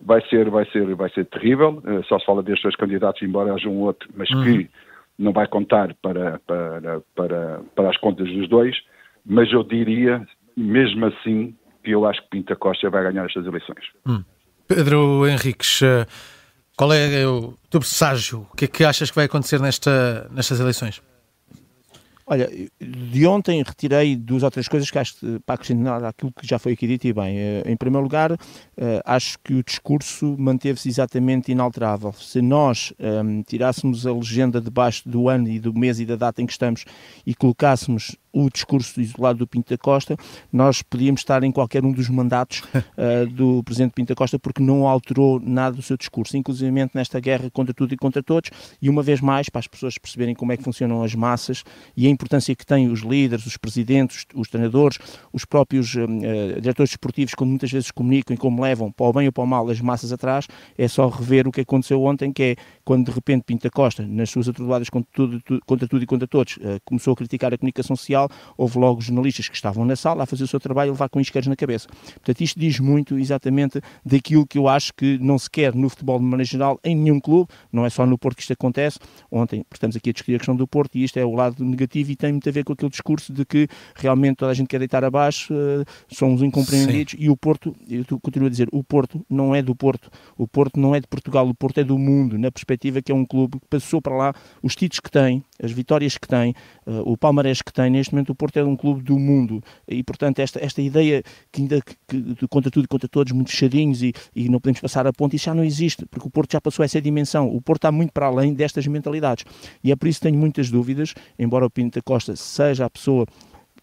vai 0.00 0.20
ser, 0.28 0.50
vai 0.50 0.68
ser, 0.72 0.92
vai 0.96 1.08
ser 1.10 1.24
terrível. 1.26 1.80
Uh, 1.84 2.02
só 2.08 2.18
se 2.18 2.26
fala 2.26 2.42
destes 2.42 2.64
dois 2.64 2.74
candidatos, 2.74 3.22
embora 3.22 3.54
haja 3.54 3.68
um 3.68 3.78
outro, 3.82 4.08
mas 4.16 4.28
uhum. 4.30 4.42
que 4.42 4.70
não 5.16 5.32
vai 5.32 5.46
contar 5.46 5.94
para, 6.02 6.40
para, 6.40 7.00
para, 7.14 7.60
para 7.76 7.90
as 7.90 7.96
contas 7.98 8.26
dos 8.26 8.48
dois, 8.48 8.76
mas 9.24 9.52
eu 9.52 9.62
diria, 9.62 10.26
mesmo 10.56 11.06
assim, 11.06 11.54
que 11.84 11.92
eu 11.92 12.04
acho 12.06 12.20
que 12.22 12.30
Pinta 12.30 12.56
Costa 12.56 12.90
vai 12.90 13.04
ganhar 13.04 13.24
estas 13.24 13.46
eleições. 13.46 13.84
Hum. 14.04 14.24
Pedro 14.66 15.28
Henriques, 15.28 15.82
eh, 15.82 16.06
qual 16.76 16.92
é 16.92 17.26
o 17.26 17.54
teu 17.68 17.80
presságio? 17.80 18.46
O 18.52 18.56
que 18.56 18.64
é 18.64 18.68
que 18.68 18.84
achas 18.84 19.10
que 19.10 19.16
vai 19.16 19.26
acontecer 19.26 19.60
nesta, 19.60 20.28
nestas 20.30 20.58
eleições? 20.58 21.02
Olha, 22.32 22.48
de 22.80 23.26
ontem 23.26 23.60
retirei 23.60 24.14
duas 24.14 24.44
ou 24.44 24.50
três 24.52 24.68
coisas 24.68 24.88
que 24.88 24.96
acho 24.96 25.16
para 25.44 25.56
acrescentar 25.56 26.04
aquilo 26.04 26.30
que 26.32 26.46
já 26.46 26.60
foi 26.60 26.74
aqui 26.74 26.86
dito 26.86 27.08
e 27.08 27.12
bem. 27.12 27.36
Eh, 27.36 27.64
em 27.66 27.76
primeiro 27.76 28.04
lugar, 28.04 28.30
eh, 28.76 29.02
acho 29.04 29.36
que 29.40 29.54
o 29.54 29.64
discurso 29.64 30.36
manteve-se 30.38 30.88
exatamente 30.88 31.50
inalterável. 31.50 32.12
Se 32.12 32.40
nós 32.40 32.92
um, 33.00 33.04
ehm, 33.04 33.42
tirássemos 33.42 34.06
a 34.06 34.12
legenda 34.12 34.60
debaixo 34.60 35.08
do 35.08 35.28
ano 35.28 35.48
e 35.48 35.58
do 35.58 35.74
mês 35.74 35.98
e 35.98 36.06
da 36.06 36.14
data 36.14 36.40
em 36.40 36.46
que 36.46 36.52
estamos 36.52 36.84
e 37.26 37.34
colocássemos 37.34 38.16
o 38.32 38.48
discurso 38.48 39.00
isolado 39.00 39.40
do 39.40 39.46
Pinto 39.46 39.70
da 39.70 39.78
Costa, 39.78 40.16
nós 40.52 40.82
podíamos 40.82 41.20
estar 41.20 41.42
em 41.42 41.50
qualquer 41.50 41.84
um 41.84 41.92
dos 41.92 42.08
mandatos 42.08 42.60
uh, 42.60 43.26
do 43.34 43.62
Presidente 43.64 43.92
Pinto 43.92 44.08
da 44.08 44.14
Costa 44.14 44.38
porque 44.38 44.62
não 44.62 44.86
alterou 44.86 45.40
nada 45.40 45.76
do 45.76 45.82
seu 45.82 45.96
discurso, 45.96 46.36
inclusive 46.36 46.70
nesta 46.94 47.18
guerra 47.18 47.50
contra 47.50 47.74
tudo 47.74 47.92
e 47.92 47.96
contra 47.96 48.22
todos, 48.22 48.50
e 48.80 48.88
uma 48.88 49.02
vez 49.02 49.20
mais, 49.20 49.48
para 49.48 49.58
as 49.58 49.66
pessoas 49.66 49.98
perceberem 49.98 50.34
como 50.34 50.52
é 50.52 50.56
que 50.56 50.62
funcionam 50.62 51.02
as 51.02 51.14
massas 51.14 51.64
e 51.96 52.06
a 52.06 52.10
importância 52.20 52.54
que 52.54 52.66
têm 52.66 52.88
os 52.88 53.00
líderes, 53.00 53.46
os 53.46 53.56
presidentes, 53.56 54.26
os 54.34 54.48
treinadores, 54.48 54.98
os 55.32 55.44
próprios 55.44 55.94
uh, 55.94 56.06
diretores 56.60 56.90
desportivos, 56.90 57.34
quando 57.34 57.50
muitas 57.50 57.70
vezes 57.70 57.90
comunicam 57.90 58.34
e 58.34 58.38
como 58.38 58.62
levam 58.62 58.92
para 58.92 59.06
o 59.06 59.12
bem 59.12 59.26
ou 59.26 59.32
para 59.32 59.44
o 59.44 59.46
mal 59.46 59.68
as 59.68 59.80
massas 59.80 60.12
atrás, 60.12 60.46
é 60.76 60.86
só 60.86 61.08
rever 61.08 61.48
o 61.48 61.52
que 61.52 61.62
aconteceu 61.62 62.02
ontem, 62.02 62.32
que 62.32 62.42
é 62.42 62.56
quando 62.84 63.06
de 63.06 63.12
repente 63.12 63.44
Pinto 63.44 63.64
da 63.64 63.70
Costa, 63.70 64.06
nas 64.06 64.30
suas 64.30 64.48
atroeladas 64.48 64.90
contra 64.90 65.10
tudo, 65.12 65.42
contra 65.66 65.88
tudo 65.88 66.02
e 66.02 66.06
contra 66.06 66.28
todos, 66.28 66.56
uh, 66.58 66.80
começou 66.84 67.12
a 67.12 67.16
criticar 67.16 67.52
a 67.54 67.58
comunicação 67.58 67.96
social 67.96 68.28
houve 68.56 68.78
logo 68.78 69.00
jornalistas 69.00 69.48
que 69.48 69.54
estavam 69.54 69.84
na 69.84 69.96
sala 69.96 70.24
a 70.24 70.26
fazer 70.26 70.44
o 70.44 70.46
seu 70.46 70.60
trabalho 70.60 70.88
e 70.88 70.92
levar 70.92 71.08
com 71.08 71.20
isqueiros 71.20 71.48
na 71.48 71.56
cabeça. 71.56 71.88
Portanto, 71.88 72.40
isto 72.40 72.58
diz 72.58 72.78
muito 72.78 73.18
exatamente 73.18 73.80
daquilo 74.04 74.46
que 74.46 74.58
eu 74.58 74.68
acho 74.68 74.92
que 74.94 75.18
não 75.18 75.38
se 75.38 75.50
quer 75.50 75.74
no 75.74 75.88
futebol 75.88 76.18
de 76.18 76.24
maneira 76.24 76.44
geral 76.44 76.78
em 76.84 76.94
nenhum 76.94 77.20
clube, 77.20 77.50
não 77.72 77.84
é 77.84 77.90
só 77.90 78.04
no 78.06 78.18
Porto 78.18 78.36
que 78.36 78.42
isto 78.42 78.52
acontece. 78.52 78.98
Ontem 79.30 79.64
estamos 79.72 79.96
aqui 79.96 80.10
a 80.10 80.12
discutir 80.12 80.34
a 80.34 80.38
questão 80.38 80.56
do 80.56 80.66
Porto 80.66 80.96
e 80.96 81.04
isto 81.04 81.18
é 81.18 81.24
o 81.24 81.34
lado 81.34 81.64
negativo 81.64 82.09
e 82.10 82.16
tem 82.16 82.32
muito 82.32 82.48
a 82.48 82.52
ver 82.52 82.64
com 82.64 82.72
aquele 82.72 82.90
discurso 82.90 83.32
de 83.32 83.44
que 83.44 83.68
realmente 83.94 84.36
toda 84.36 84.50
a 84.50 84.54
gente 84.54 84.68
quer 84.68 84.78
deitar 84.78 85.04
abaixo, 85.04 85.52
uh, 85.54 85.84
somos 86.08 86.42
incompreendidos. 86.42 87.12
Sim. 87.12 87.18
e 87.20 87.30
o 87.30 87.36
Porto, 87.36 87.74
eu 87.88 88.04
continuo 88.20 88.46
a 88.46 88.50
dizer, 88.50 88.68
o 88.72 88.82
Porto 88.82 89.24
não 89.28 89.54
é 89.54 89.62
do 89.62 89.74
Porto, 89.74 90.10
o 90.36 90.46
Porto 90.46 90.78
não 90.78 90.94
é 90.94 91.00
de 91.00 91.06
Portugal, 91.06 91.48
o 91.48 91.54
Porto 91.54 91.78
é 91.78 91.84
do 91.84 91.98
mundo, 91.98 92.38
na 92.38 92.50
perspectiva 92.50 93.00
que 93.02 93.12
é 93.12 93.14
um 93.14 93.24
clube 93.24 93.58
que 93.60 93.66
passou 93.68 94.00
para 94.00 94.16
lá. 94.16 94.34
Os 94.62 94.74
títulos 94.74 95.00
que 95.00 95.10
tem, 95.10 95.44
as 95.62 95.72
vitórias 95.72 96.16
que 96.16 96.26
tem, 96.26 96.54
uh, 96.86 97.02
o 97.04 97.16
palmarés 97.16 97.62
que 97.62 97.72
tem, 97.72 97.90
neste 97.90 98.12
momento 98.12 98.30
o 98.30 98.34
Porto 98.34 98.56
é 98.58 98.64
um 98.64 98.76
clube 98.76 99.02
do 99.02 99.18
mundo. 99.18 99.62
E, 99.86 100.02
portanto, 100.02 100.40
esta, 100.40 100.62
esta 100.64 100.80
ideia 100.82 101.22
que 101.52 101.62
ainda 101.62 101.80
que, 101.80 101.96
que, 102.34 102.48
contra 102.48 102.70
tudo 102.70 102.84
e 102.84 102.88
contra 102.88 103.08
todos, 103.08 103.32
muito 103.32 103.50
fechadinhos 103.50 104.02
e, 104.02 104.12
e 104.34 104.48
não 104.48 104.60
podemos 104.60 104.80
passar 104.80 105.06
a 105.06 105.12
ponte, 105.12 105.36
isso 105.36 105.46
já 105.46 105.54
não 105.54 105.64
existe, 105.64 106.06
porque 106.06 106.26
o 106.26 106.30
Porto 106.30 106.52
já 106.52 106.60
passou 106.60 106.84
essa 106.84 107.00
dimensão. 107.00 107.48
O 107.48 107.60
Porto 107.60 107.80
está 107.80 107.92
muito 107.92 108.12
para 108.12 108.26
além 108.26 108.54
destas 108.54 108.86
mentalidades. 108.86 109.44
E 109.82 109.92
é 109.92 109.96
por 109.96 110.08
isso 110.08 110.20
que 110.20 110.28
tenho 110.28 110.38
muitas 110.38 110.70
dúvidas, 110.70 111.14
embora 111.38 111.66
o 111.66 111.70
Pinto 111.70 111.98
da 112.00 112.02
Costa 112.02 112.34
seja 112.36 112.84
a 112.84 112.90
pessoa 112.90 113.26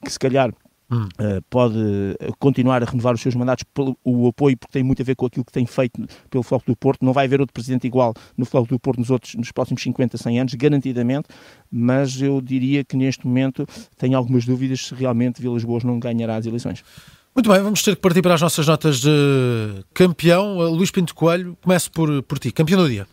que 0.04 0.12
se 0.12 0.20
calhar 0.20 0.52
Hum. 0.90 1.10
Uh, 1.20 1.42
pode 1.50 1.78
continuar 2.40 2.82
a 2.82 2.86
renovar 2.86 3.14
os 3.14 3.20
seus 3.20 3.36
mandatos 3.36 3.66
pelo 3.74 3.98
o 4.06 4.28
apoio, 4.28 4.56
porque 4.56 4.72
tem 4.72 4.84
muito 4.84 5.02
a 5.02 5.06
ver 5.06 5.16
com 5.16 5.26
aquilo 5.26 5.44
que 5.44 5.52
tem 5.52 5.66
feito 5.66 6.02
pelo 6.30 6.42
Floco 6.42 6.66
do 6.66 6.78
Porto. 6.78 7.04
Não 7.04 7.12
vai 7.12 7.26
haver 7.26 7.42
outro 7.42 7.54
presidente 7.54 7.86
igual 7.86 8.14
no 8.38 8.46
Floco 8.46 8.70
do 8.70 8.80
Porto 8.80 9.00
nos, 9.00 9.10
outros, 9.10 9.36
nos 9.36 9.52
próximos 9.52 9.84
50, 9.84 10.18
100 10.18 10.40
anos, 10.40 10.54
garantidamente, 10.54 11.28
mas 11.70 12.22
eu 12.22 12.40
diria 12.40 12.86
que 12.86 12.96
neste 12.96 13.28
momento 13.28 13.68
tenho 13.98 14.18
algumas 14.18 14.46
dúvidas 14.46 14.88
se 14.88 14.96
realmente 14.96 15.42
Vilas 15.42 15.66
Boas 15.66 15.84
não 15.84 16.00
ganhará 16.00 16.38
as 16.38 16.46
eleições. 16.46 16.82
Muito 17.36 17.52
bem, 17.52 17.62
vamos 17.62 17.84
ter 17.84 17.96
que 17.96 18.02
partir 18.02 18.22
para 18.22 18.36
as 18.36 18.42
nossas 18.42 18.66
notas 18.66 19.02
de 19.02 19.84
campeão. 19.94 20.58
Luís 20.72 20.90
Pinto 20.90 21.14
Coelho, 21.14 21.58
começo 21.62 21.92
por, 21.92 22.24
por 22.24 22.40
ti, 22.40 22.50
campeão 22.50 22.82
do 22.82 22.90
dia. 22.90 23.06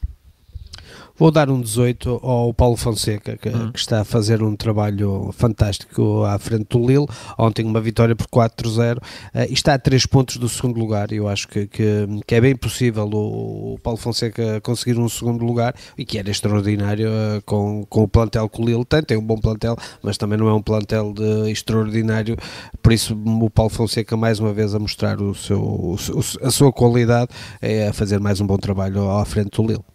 Vou 1.17 1.31
dar 1.31 1.49
um 1.49 1.61
18 1.61 2.21
ao 2.25 2.53
Paulo 2.53 2.77
Fonseca, 2.77 3.37
que, 3.37 3.49
hum. 3.49 3.71
que, 3.71 3.79
está 3.79 4.01
a 4.01 4.05
fazer 4.05 4.43
um 4.43 4.57
trabalho 4.57 5.31
fantástico 5.33 6.25
à 6.25 6.37
frente 6.41 6.67
do 6.71 6.85
Lille. 6.85 7.07
Ontem 7.39 7.65
uma 7.65 7.81
vitória 7.81 8.17
por 8.17 8.27
4-0 8.27 8.97
uh, 8.97 9.01
eh, 9.33 9.47
e 9.49 9.53
está 9.53 9.75
a 9.75 9.79
3 9.79 10.07
pontos 10.07 10.39
do 10.39 10.49
segundo 10.49 10.77
lugar. 10.77 11.13
Eu 11.13 11.29
acho 11.29 11.47
que, 11.47 11.69
que, 11.69 12.09
que 12.27 12.35
é 12.35 12.41
bem 12.41 12.57
possível 12.57 13.05
o, 13.05 13.75
o, 13.75 13.79
Paulo 13.79 13.97
Fonseca 13.97 14.61
conseguir 14.61 14.99
um 14.99 15.09
segundo 15.09 15.45
lugar 15.45 15.77
e 15.97 16.05
que 16.05 16.19
era 16.19 16.29
extraordinário 16.29 17.09
uh, 17.09 17.41
com, 17.47 17.87
com 17.89 18.03
o 18.03 18.09
plantel 18.09 18.49
que 18.49 18.61
o 18.61 18.65
Lille 18.65 18.85
tem. 18.85 19.01
Tem 19.01 19.17
um 19.17 19.25
bom 19.25 19.37
plantel, 19.37 19.77
mas 20.03 20.19
também 20.19 20.37
não 20.37 20.49
é 20.49 20.53
um 20.53 20.63
plantel 20.63 21.13
de 21.13 21.49
extraordinário. 21.49 22.37
Por 22.83 22.93
isso, 22.93 23.15
o 23.15 23.49
Paulo 23.49 23.71
Fonseca, 23.71 24.17
mais 24.17 24.41
uma 24.41 24.53
vez, 24.53 24.75
a 24.75 24.81
mostrar 24.81 25.21
o 25.21 25.33
seu, 25.33 25.61
o, 25.61 25.97
a 26.43 26.51
sua 26.51 26.73
qualidade, 26.73 27.31
é 27.63 27.87
a 27.87 27.93
fazer 27.93 28.19
mais 28.19 28.41
um 28.41 28.47
bom 28.49 28.57
trabalho 28.57 29.09
à 29.13 29.25
frente 29.25 29.51
do 29.51 29.63
Lille. 29.65 29.94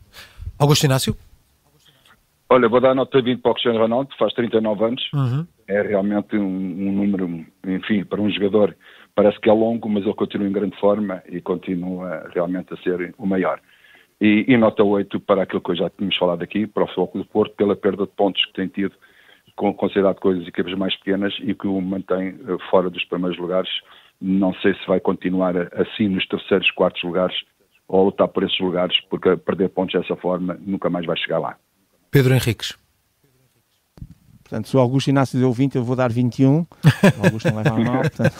Augusto 0.59 0.85
Inácio? 0.85 1.15
Olha, 2.49 2.67
vou 2.67 2.81
dar 2.81 2.95
nota 2.95 3.21
20 3.21 3.41
para 3.41 3.51
o 3.51 3.53
Cristiano 3.53 3.79
Ronaldo, 3.79 4.09
que 4.09 4.17
faz 4.17 4.33
39 4.33 4.83
anos. 4.83 5.09
Uhum. 5.13 5.47
é 5.67 5.81
realmente 5.83 6.35
um, 6.35 6.43
um, 6.43 6.91
número, 6.91 7.45
enfim, 7.65 8.03
para 8.03 8.19
um 8.19 8.29
jogador 8.29 8.75
parece 9.15 9.39
que 9.39 9.49
é 9.49 9.53
longo, 9.53 9.87
mas 9.87 10.03
ele 10.03 10.13
continua 10.15 10.47
em 10.47 10.51
grande 10.51 10.77
forma 10.79 11.21
e 11.29 11.39
continua 11.41 12.27
realmente 12.33 12.73
a 12.73 12.77
ser 12.77 13.13
o 13.17 13.25
maior. 13.25 13.61
E, 14.19 14.45
e 14.47 14.57
nota 14.57 14.83
8 14.83 15.19
para 15.19 15.43
aquilo 15.43 15.61
que 15.61 15.71
eu 15.71 15.75
já 15.75 15.89
tínhamos 15.91 16.17
falado 16.17 16.41
aqui, 16.41 16.65
para 16.65 16.83
o 16.83 16.87
Futebol 16.87 17.11
do 17.13 17.25
Porto, 17.25 17.55
pela 17.55 17.75
perda 17.75 18.05
de 18.05 18.11
pontos 18.13 18.43
que 18.45 18.53
tem 18.53 18.67
tido, 18.67 18.93
com, 19.55 19.73
considerado 19.73 20.19
coisas 20.19 20.45
e 20.45 20.49
equipes 20.49 20.75
mais 20.75 20.95
pequenas 20.97 21.33
e 21.41 21.53
que 21.53 21.67
o 21.67 21.79
mantém 21.79 22.29
uh, 22.29 22.57
fora 22.69 22.89
dos 22.89 23.05
primeiros 23.05 23.37
lugares. 23.37 23.69
Não 24.19 24.53
sei 24.55 24.73
se 24.73 24.87
vai 24.87 24.99
continuar 24.99 25.55
assim 25.79 26.09
nos 26.09 26.27
terceiros, 26.27 26.69
quartos 26.71 27.03
lugares 27.03 27.35
ou 27.89 28.05
lutar 28.05 28.27
por 28.27 28.43
esses 28.43 28.59
lugares, 28.59 28.95
porque 29.09 29.35
perder 29.35 29.69
pontos 29.69 29.99
dessa 29.99 30.15
forma 30.15 30.57
nunca 30.61 30.89
mais 30.89 31.05
vai 31.05 31.17
chegar 31.17 31.39
lá. 31.39 31.57
Pedro 32.11 32.33
Henriques. 32.33 32.77
Portanto, 34.49 34.67
se 34.67 34.75
o 34.75 34.79
Augusto 34.79 35.09
Inácio 35.11 35.39
deu 35.39 35.53
20, 35.53 35.75
eu 35.75 35.83
vou 35.83 35.95
dar 35.95 36.11
21. 36.11 36.57
O 36.57 36.65
Augusto 37.23 37.51
não 37.51 37.57
leva 37.57 37.75
a 37.75 37.79
mal. 37.79 38.01
Portanto, 38.01 38.33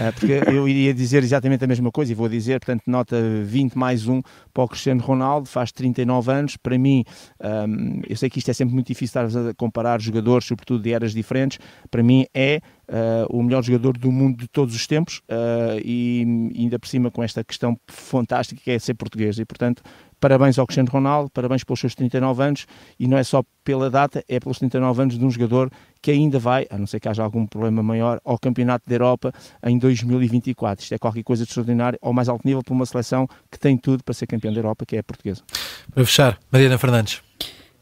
eh, 0.00 0.12
porque 0.12 0.32
eu 0.50 0.68
iria 0.68 0.92
dizer 0.92 1.22
exatamente 1.22 1.64
a 1.64 1.66
mesma 1.66 1.90
coisa 1.90 2.12
e 2.12 2.14
vou 2.14 2.28
dizer, 2.28 2.60
portanto, 2.60 2.82
nota 2.86 3.16
20 3.42 3.72
mais 3.72 4.06
1 4.06 4.20
para 4.52 4.64
o 4.64 4.68
Cristiano 4.68 5.00
Ronaldo, 5.00 5.48
faz 5.48 5.72
39 5.72 6.30
anos. 6.30 6.56
Para 6.58 6.76
mim, 6.76 7.04
um, 7.40 8.02
eu 8.06 8.16
sei 8.16 8.28
que 8.28 8.38
isto 8.38 8.50
é 8.50 8.54
sempre 8.54 8.74
muito 8.74 8.88
difícil 8.88 9.18
estar 9.26 9.48
a 9.48 9.54
comparar 9.54 9.98
jogadores, 9.98 10.46
sobretudo 10.46 10.82
de 10.82 10.92
eras 10.92 11.14
diferentes. 11.14 11.58
Para 11.90 12.02
mim, 12.02 12.26
é 12.34 12.60
Uh, 12.84 13.24
o 13.30 13.42
melhor 13.42 13.64
jogador 13.64 13.96
do 13.96 14.12
mundo 14.12 14.36
de 14.36 14.46
todos 14.46 14.74
os 14.74 14.86
tempos 14.86 15.22
uh, 15.30 15.80
e 15.82 16.52
ainda 16.54 16.78
por 16.78 16.86
cima 16.86 17.10
com 17.10 17.22
esta 17.22 17.42
questão 17.42 17.80
fantástica 17.86 18.60
que 18.62 18.70
é 18.70 18.78
ser 18.78 18.92
português 18.92 19.38
e 19.38 19.44
portanto 19.46 19.82
parabéns 20.20 20.58
ao 20.58 20.66
Cristiano 20.66 20.90
Ronaldo, 20.90 21.30
parabéns 21.30 21.64
pelos 21.64 21.80
seus 21.80 21.94
39 21.94 22.42
anos 22.42 22.66
e 22.98 23.06
não 23.06 23.16
é 23.16 23.24
só 23.24 23.42
pela 23.62 23.90
data, 23.90 24.24
é 24.28 24.38
pelos 24.38 24.58
39 24.58 25.02
anos 25.02 25.18
de 25.18 25.24
um 25.24 25.30
jogador 25.30 25.70
que 26.02 26.10
ainda 26.10 26.38
vai, 26.38 26.66
a 26.70 26.76
não 26.76 26.86
ser 26.86 27.00
que 27.00 27.08
haja 27.08 27.22
algum 27.22 27.46
problema 27.46 27.82
maior, 27.82 28.20
ao 28.24 28.38
Campeonato 28.38 28.84
da 28.86 28.94
Europa 28.94 29.32
em 29.64 29.78
2024. 29.78 30.82
Isto 30.82 30.94
é 30.94 30.98
qualquer 30.98 31.22
coisa 31.22 31.44
de 31.44 31.50
extraordinário, 31.50 31.98
ao 32.02 32.12
mais 32.12 32.28
alto 32.28 32.46
nível, 32.46 32.62
para 32.62 32.74
uma 32.74 32.84
seleção 32.84 33.26
que 33.50 33.58
tem 33.58 33.76
tudo 33.78 34.04
para 34.04 34.12
ser 34.12 34.26
campeão 34.26 34.52
da 34.52 34.58
Europa, 34.58 34.84
que 34.84 34.96
é 34.96 34.98
a 34.98 35.02
portuguesa. 35.02 35.42
Para 35.92 36.04
fechar, 36.04 36.38
Mariana 36.52 36.76
Fernandes. 36.76 37.22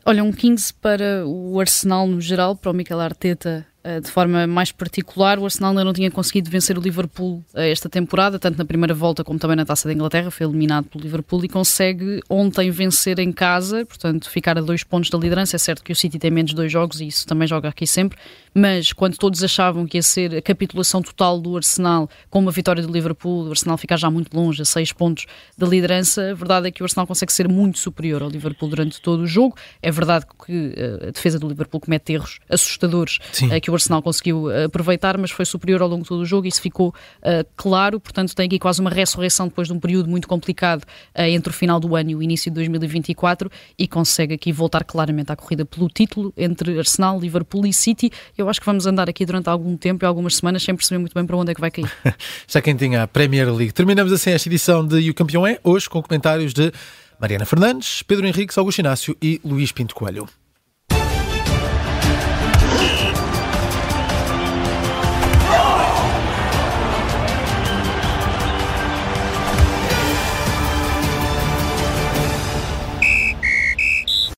Olha, 0.05 0.23
um 0.23 0.33
15 0.33 0.75
para 0.75 1.27
o 1.27 1.61
Arsenal 1.61 2.07
no 2.07 2.21
geral, 2.21 2.57
para 2.57 2.71
o 2.71 2.75
Mikel 2.75 3.01
Arteta 3.01 3.67
de 4.01 4.11
forma 4.11 4.47
mais 4.47 4.71
particular, 4.71 5.39
o 5.39 5.45
Arsenal 5.45 5.71
ainda 5.71 5.85
não 5.85 5.93
tinha 5.93 6.11
conseguido 6.11 6.49
vencer 6.49 6.79
o 6.79 6.81
Liverpool 6.81 7.45
eh, 7.55 7.71
esta 7.71 7.89
temporada, 7.89 8.39
tanto 8.39 8.57
na 8.57 8.65
primeira 8.65 8.95
volta 8.95 9.25
como 9.25 9.41
também 9.41 9.57
na 9.57 9.65
Taça 9.65 9.89
da 9.89 9.95
Inglaterra, 9.95 10.31
foi 10.31 10.47
eliminado 10.47 10.85
pelo 10.85 11.03
Liverpool 11.03 11.45
e 11.45 11.49
consegue 11.49 12.21
ontem 12.31 12.71
vencer 12.71 13.19
em 13.19 13.33
casa, 13.33 13.85
portanto 13.85 14.31
ficar 14.31 14.57
a 14.57 14.61
dois 14.61 14.85
pontos 14.85 15.11
da 15.11 15.19
liderança. 15.19 15.57
É 15.57 15.59
certo 15.59 15.83
que 15.83 15.93
o 15.93 15.97
City 15.97 16.17
tem 16.19 16.31
menos 16.31 16.55
dois 16.55 16.71
jogos 16.71 17.01
e 17.01 17.09
isso 17.09 17.27
também 17.27 17.49
joga 17.49 17.69
aqui 17.69 17.85
sempre, 17.85 18.17
mas 18.55 18.93
quando 18.93 19.17
todos 19.17 19.43
achavam 19.43 19.85
que 19.85 19.99
ia 19.99 20.03
ser 20.03 20.37
a 20.37 20.43
capitulação 20.43 21.03
total 21.03 21.41
do 21.41 21.57
Arsenal 21.57 22.09
com 22.31 22.39
uma 22.39 22.53
vitória 22.53 22.83
do 22.83 22.93
Liverpool, 22.93 23.49
o 23.49 23.51
Arsenal 23.51 23.77
ficar 23.77 23.97
já 23.97 24.09
muito 24.09 24.33
longe, 24.37 24.63
a 24.63 24.65
seis 24.65 24.93
pontos 24.93 25.27
da 25.59 25.67
liderança, 25.67 26.31
a 26.31 26.35
verdade 26.35 26.69
é 26.69 26.71
que 26.71 26.83
o 26.83 26.85
Arsenal 26.85 27.07
consegue 27.07 27.33
ser 27.33 27.49
muito 27.49 27.81
superior 27.81 28.23
ao 28.23 28.29
Liverpool 28.29 28.69
durante 28.69 29.01
todo 29.01 29.23
o 29.23 29.27
jogo. 29.27 29.57
É 29.83 29.91
verdade 29.91 30.25
que 30.47 30.73
eh, 30.77 31.09
a 31.09 31.11
defesa 31.11 31.39
do 31.39 31.49
Liverpool 31.49 31.81
comete 31.81 32.13
erros 32.13 32.39
assustadores 32.49 33.19
Sim. 33.33 33.49
que 33.61 33.72
o 33.73 33.77
Arsenal 33.77 34.03
conseguiu 34.03 34.51
eh, 34.51 34.65
aproveitar, 34.65 35.17
mas 35.19 35.31
foi 35.31 35.45
superior 35.45 35.83
ao 35.83 35.89
longo 35.89 36.03
de 36.03 36.09
todo 36.09 36.21
o 36.21 36.25
jogo, 36.25 36.47
isso 36.47 36.61
ficou 36.61 36.89
uh, 36.89 37.47
claro, 37.57 37.99
portanto 37.99 38.35
tem 38.35 38.47
aqui 38.47 38.59
quase 38.59 38.81
uma 38.81 38.91
ressurreição 38.91 39.49
depois 39.49 39.69
de 39.69 39.75
um 39.75 39.81
período 39.81 40.09
muito 40.09 40.29
complicado 40.29 40.83
uh, 40.83 41.23
entre 41.23 41.51
o 41.51 41.53
final 41.53 41.81
do 41.81 41.97
ano 41.97 42.11
e 42.11 42.15
o 42.15 42.23
início 42.23 42.51
de 42.51 42.55
2024 42.57 43.51
e 43.79 43.89
consegue 43.89 44.35
aqui 44.35 44.53
voltar 44.53 44.85
claramente 44.85 45.33
à 45.33 45.37
corrida 45.37 45.65
pelo 45.65 45.89
título 45.89 46.33
entre 46.37 46.79
Arsenal, 46.79 47.19
Liverpool 47.19 47.67
e 47.67 47.73
City. 47.73 48.11
Eu 48.37 48.49
acho 48.49 48.61
que 48.61 48.67
vamos 48.67 48.87
andar 48.87 49.09
aqui 49.09 49.25
durante 49.25 49.49
algum 49.49 49.77
tempo 49.77 50.05
e 50.05 50.07
algumas 50.07 50.37
semanas 50.37 50.63
sem 50.63 50.75
perceber 50.75 50.99
muito 50.99 51.15
bem 51.15 51.25
para 51.25 51.37
onde 51.37 51.53
é 51.53 51.55
que 51.55 51.61
vai 51.61 51.71
cair. 51.71 51.91
Já 52.47 52.61
quem 52.61 52.77
tinha 52.77 53.03
a 53.03 53.07
Premier 53.07 53.53
League. 53.53 53.73
Terminamos 53.73 54.13
assim 54.13 54.31
esta 54.31 54.49
edição 54.49 54.87
de 54.87 55.01
E 55.01 55.11
o 55.11 55.15
Campeão 55.15 55.47
é, 55.47 55.59
hoje 55.65 55.89
com 55.89 56.03
comentários 56.03 56.53
de 56.53 56.73
Mariana 57.21 57.47
Fernandes, 57.47 58.03
Pedro 58.03 58.27
Henriques, 58.27 58.59
Augusto 58.59 58.81
Inácio 58.81 59.17
e 59.23 59.41
Luís 59.45 59.73
Pinto 59.73 59.95
Coelho. 59.95 60.29